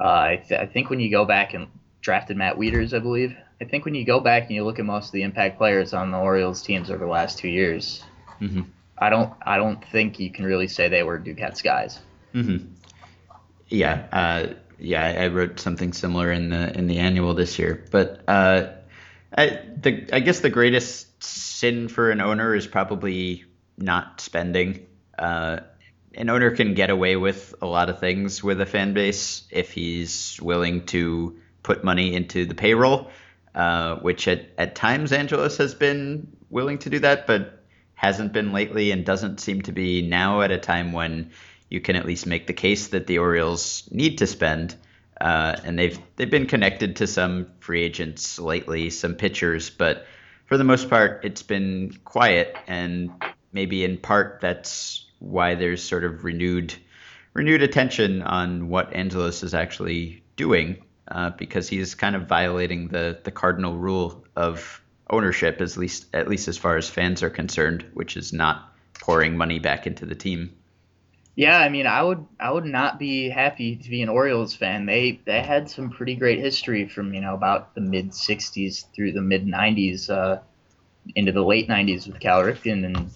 Uh, 0.00 0.08
I, 0.08 0.42
th- 0.48 0.60
I, 0.60 0.66
think 0.66 0.90
when 0.90 0.98
you 0.98 1.08
go 1.08 1.24
back 1.24 1.54
and 1.54 1.68
drafted 2.00 2.36
Matt 2.36 2.56
Wieters, 2.56 2.92
I 2.92 2.98
believe. 2.98 3.36
I 3.60 3.64
think 3.64 3.84
when 3.84 3.94
you 3.94 4.04
go 4.04 4.18
back 4.18 4.46
and 4.46 4.56
you 4.56 4.64
look 4.64 4.80
at 4.80 4.84
most 4.84 5.06
of 5.06 5.12
the 5.12 5.22
impact 5.22 5.56
players 5.56 5.94
on 5.94 6.10
the 6.10 6.18
Orioles 6.18 6.60
teams 6.60 6.90
over 6.90 7.04
the 7.04 7.10
last 7.10 7.38
two 7.38 7.48
years, 7.48 8.02
mm-hmm. 8.40 8.62
I 9.00 9.10
don't 9.10 9.32
I 9.42 9.56
don't 9.56 9.84
think 9.84 10.18
you 10.18 10.30
can 10.30 10.44
really 10.44 10.68
say 10.68 10.88
they 10.88 11.02
were 11.02 11.18
Duquette's 11.18 11.62
guys. 11.62 11.98
Mm-hmm. 12.34 12.72
Yeah, 13.68 14.06
uh, 14.12 14.54
yeah, 14.78 15.04
I 15.04 15.28
wrote 15.28 15.60
something 15.60 15.92
similar 15.92 16.32
in 16.32 16.50
the 16.50 16.76
in 16.76 16.86
the 16.86 16.98
annual 16.98 17.34
this 17.34 17.58
year, 17.58 17.84
but 17.90 18.22
uh, 18.28 18.68
I 19.36 19.60
the 19.80 20.08
I 20.12 20.20
guess 20.20 20.40
the 20.40 20.50
greatest 20.50 21.22
sin 21.22 21.88
for 21.88 22.10
an 22.10 22.20
owner 22.20 22.54
is 22.54 22.66
probably 22.66 23.44
not 23.76 24.20
spending. 24.20 24.86
Uh, 25.18 25.60
an 26.14 26.30
owner 26.30 26.50
can 26.50 26.74
get 26.74 26.90
away 26.90 27.16
with 27.16 27.54
a 27.60 27.66
lot 27.66 27.90
of 27.90 28.00
things 28.00 28.42
with 28.42 28.60
a 28.60 28.66
fan 28.66 28.92
base 28.92 29.44
if 29.50 29.72
he's 29.72 30.38
willing 30.40 30.86
to 30.86 31.38
put 31.62 31.84
money 31.84 32.14
into 32.14 32.44
the 32.46 32.54
payroll, 32.54 33.10
uh, 33.54 33.96
which 33.96 34.26
at, 34.26 34.46
at 34.58 34.74
times 34.74 35.12
Angelos 35.12 35.58
has 35.58 35.74
been 35.74 36.26
willing 36.50 36.78
to 36.78 36.90
do 36.90 36.98
that, 37.00 37.26
but 37.26 37.57
hasn't 37.98 38.32
been 38.32 38.52
lately 38.52 38.92
and 38.92 39.04
doesn't 39.04 39.40
seem 39.40 39.60
to 39.60 39.72
be 39.72 40.02
now 40.02 40.40
at 40.42 40.52
a 40.52 40.56
time 40.56 40.92
when 40.92 41.32
you 41.68 41.80
can 41.80 41.96
at 41.96 42.06
least 42.06 42.26
make 42.26 42.46
the 42.46 42.52
case 42.52 42.88
that 42.88 43.08
the 43.08 43.18
Orioles 43.18 43.88
need 43.90 44.18
to 44.18 44.26
spend. 44.26 44.76
Uh, 45.20 45.56
and 45.64 45.76
they've 45.76 45.98
they've 46.14 46.30
been 46.30 46.46
connected 46.46 46.94
to 46.94 47.08
some 47.08 47.48
free 47.58 47.82
agents 47.82 48.38
lately, 48.38 48.88
some 48.88 49.16
pitchers, 49.16 49.68
but 49.68 50.06
for 50.46 50.56
the 50.56 50.62
most 50.62 50.88
part, 50.88 51.24
it's 51.24 51.42
been 51.42 51.92
quiet, 52.04 52.56
and 52.68 53.10
maybe 53.52 53.82
in 53.82 53.98
part 53.98 54.38
that's 54.40 55.04
why 55.18 55.56
there's 55.56 55.82
sort 55.82 56.04
of 56.04 56.22
renewed 56.22 56.72
renewed 57.34 57.62
attention 57.62 58.22
on 58.22 58.68
what 58.68 58.94
Angelos 58.94 59.42
is 59.42 59.54
actually 59.54 60.22
doing, 60.36 60.84
uh, 61.08 61.30
because 61.30 61.68
he's 61.68 61.96
kind 61.96 62.14
of 62.14 62.28
violating 62.28 62.86
the 62.86 63.18
the 63.24 63.32
cardinal 63.32 63.76
rule 63.76 64.24
of 64.36 64.80
ownership, 65.10 65.60
at 65.60 65.76
least 65.76 66.06
at 66.12 66.28
least 66.28 66.48
as 66.48 66.58
far 66.58 66.76
as 66.76 66.88
fans 66.88 67.22
are 67.22 67.30
concerned, 67.30 67.84
which 67.94 68.16
is 68.16 68.32
not 68.32 68.72
pouring 69.00 69.36
money 69.36 69.58
back 69.58 69.86
into 69.86 70.06
the 70.06 70.14
team. 70.14 70.54
Yeah, 71.34 71.58
I 71.60 71.68
mean, 71.68 71.86
I 71.86 72.02
would 72.02 72.26
I 72.40 72.50
would 72.50 72.64
not 72.64 72.98
be 72.98 73.28
happy 73.28 73.76
to 73.76 73.90
be 73.90 74.02
an 74.02 74.08
Orioles 74.08 74.54
fan. 74.54 74.86
They 74.86 75.20
they 75.24 75.40
had 75.40 75.70
some 75.70 75.90
pretty 75.90 76.16
great 76.16 76.40
history 76.40 76.88
from 76.88 77.14
you 77.14 77.20
know 77.20 77.34
about 77.34 77.74
the 77.74 77.80
mid 77.80 78.10
'60s 78.10 78.86
through 78.92 79.12
the 79.12 79.22
mid 79.22 79.46
'90s 79.46 80.10
uh, 80.10 80.40
into 81.14 81.30
the 81.30 81.44
late 81.44 81.68
'90s 81.68 82.08
with 82.08 82.18
Cal 82.18 82.42
Ripken, 82.42 82.84
and 82.84 83.10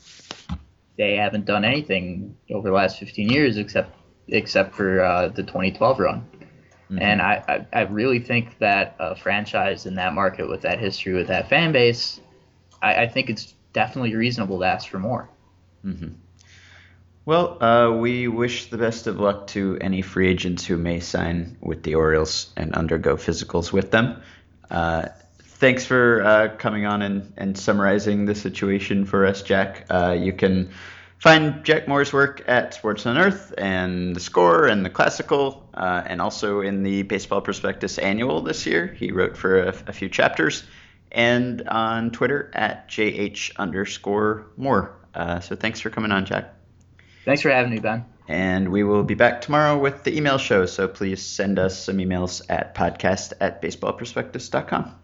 they 0.97 1.17
haven't 1.17 1.47
done 1.47 1.65
anything 1.65 2.37
over 2.51 2.69
the 2.69 2.75
last 2.75 2.99
15 2.99 3.29
years 3.29 3.57
except 3.57 3.97
except 4.29 4.75
for 4.75 5.01
uh, 5.01 5.29
the 5.29 5.43
2012 5.43 5.99
run. 5.99 6.25
Mm-hmm. 6.93 7.03
And 7.03 7.23
I, 7.23 7.67
I, 7.73 7.81
I 7.81 7.81
really 7.83 8.19
think 8.19 8.59
that 8.59 8.97
a 8.99 9.17
franchise 9.17 9.87
in 9.87 9.95
that 9.95 10.13
market 10.13 10.47
with 10.47 10.61
that 10.63 10.79
history 10.79 11.15
with 11.15 11.29
that 11.29 11.49
fan 11.49 11.73
base, 11.73 12.21
I, 12.83 13.05
I 13.05 13.09
think 13.09 13.31
it's 13.31 13.55
definitely 13.73 14.15
reasonable 14.15 14.59
to 14.59 14.67
ask 14.67 14.89
for 14.89 14.99
more. 14.99 15.31
Mm-hmm. 15.87 16.09
Well, 17.25 17.63
uh, 17.63 17.93
we 17.93 18.29
wish 18.29 18.67
the 18.67 18.77
best 18.77 19.07
of 19.07 19.19
luck 19.19 19.47
to 19.49 19.79
any 19.81 20.03
free 20.03 20.29
agents 20.29 20.67
who 20.67 20.77
may 20.77 21.01
sign 21.01 21.57
with 21.63 21.83
the 21.83 21.95
Orioles 21.95 22.53
and 22.57 22.75
undergo 22.75 23.17
physicals 23.17 23.73
with 23.73 23.91
them. 23.91 24.21
Uh, 24.71 25.07
thanks 25.41 25.87
for 25.87 26.23
uh, 26.23 26.57
coming 26.59 26.85
on 26.85 27.01
and, 27.01 27.33
and 27.39 27.57
summarizing 27.57 28.27
the 28.27 28.35
situation 28.35 29.07
for 29.07 29.25
us, 29.25 29.43
Jack. 29.43 29.87
Uh, 29.89 30.15
you 30.19 30.35
can 30.35 30.71
find 31.23 31.63
Jack 31.63 31.87
Moore's 31.87 32.13
work 32.13 32.43
at 32.49 32.75
Sports 32.75 33.07
on 33.07 33.17
Earth 33.17 33.55
and 33.57 34.15
The 34.15 34.19
Score 34.19 34.67
and 34.67 34.85
The 34.85 34.91
Classical, 34.91 35.69
uh, 35.73 36.03
and 36.05 36.21
also 36.21 36.63
in 36.63 36.83
the 36.83 37.03
Baseball 37.03 37.41
Prospectus 37.41 37.97
Annual 37.99 38.41
this 38.43 38.67
year. 38.67 38.89
He 38.89 39.13
wrote 39.13 39.37
for 39.37 39.63
a, 39.63 39.69
a 39.87 39.93
few 39.93 40.09
chapters, 40.09 40.65
and 41.13 41.63
on 41.69 42.11
Twitter 42.11 42.51
at 42.55 42.89
JH 42.89 43.57
underscore 43.57 44.49
Moore. 44.57 44.97
Uh, 45.15 45.39
so 45.39 45.55
thanks 45.55 45.79
for 45.79 45.91
coming 45.91 46.11
on, 46.11 46.27
Jack. 46.27 46.55
Thanks 47.25 47.43
for 47.43 47.51
having 47.51 47.71
me, 47.71 47.79
Ben. 47.79 48.05
And 48.27 48.71
we 48.71 48.83
will 48.83 49.05
be 49.05 49.15
back 49.15 49.43
tomorrow 49.43 49.79
with 49.79 50.03
the 50.03 50.17
email 50.17 50.39
show. 50.39 50.67
So 50.67 50.89
please 50.89 51.23
send 51.23 51.57
us 51.57 51.79
some 51.79 51.99
emails 51.99 52.43
at 52.49 52.75
podcast 52.75 53.33
at 53.41 53.63
baseballprospectus.com. 53.63 55.02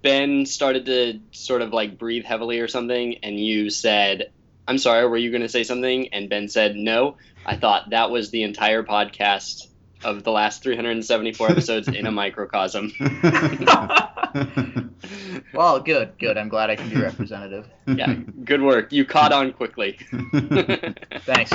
Ben 0.00 0.46
started 0.46 0.86
to 0.86 1.18
sort 1.32 1.60
of 1.60 1.72
like 1.72 1.98
breathe 1.98 2.24
heavily 2.24 2.60
or 2.60 2.68
something, 2.68 3.16
and 3.24 3.36
you 3.36 3.68
said, 3.68 4.30
I'm 4.68 4.78
sorry, 4.78 5.08
were 5.08 5.16
you 5.16 5.32
going 5.32 5.42
to 5.42 5.48
say 5.48 5.64
something? 5.64 6.14
And 6.14 6.30
Ben 6.30 6.46
said, 6.46 6.76
no. 6.76 7.16
I 7.44 7.56
thought 7.56 7.90
that 7.90 8.08
was 8.08 8.30
the 8.30 8.44
entire 8.44 8.84
podcast 8.84 9.66
of 10.04 10.22
the 10.22 10.30
last 10.30 10.62
374 10.62 11.50
episodes 11.50 11.88
in 11.88 12.06
a 12.06 12.12
microcosm. 12.22 12.92
well, 15.52 15.80
good, 15.80 16.12
good. 16.16 16.38
I'm 16.38 16.48
glad 16.48 16.70
I 16.70 16.76
can 16.76 16.88
be 16.88 17.00
representative. 17.00 17.66
Yeah, 17.88 18.14
good 18.44 18.62
work. 18.62 18.92
You 18.92 19.04
caught 19.04 19.32
on 19.32 19.52
quickly. 19.52 19.98
Thanks. 21.24 21.52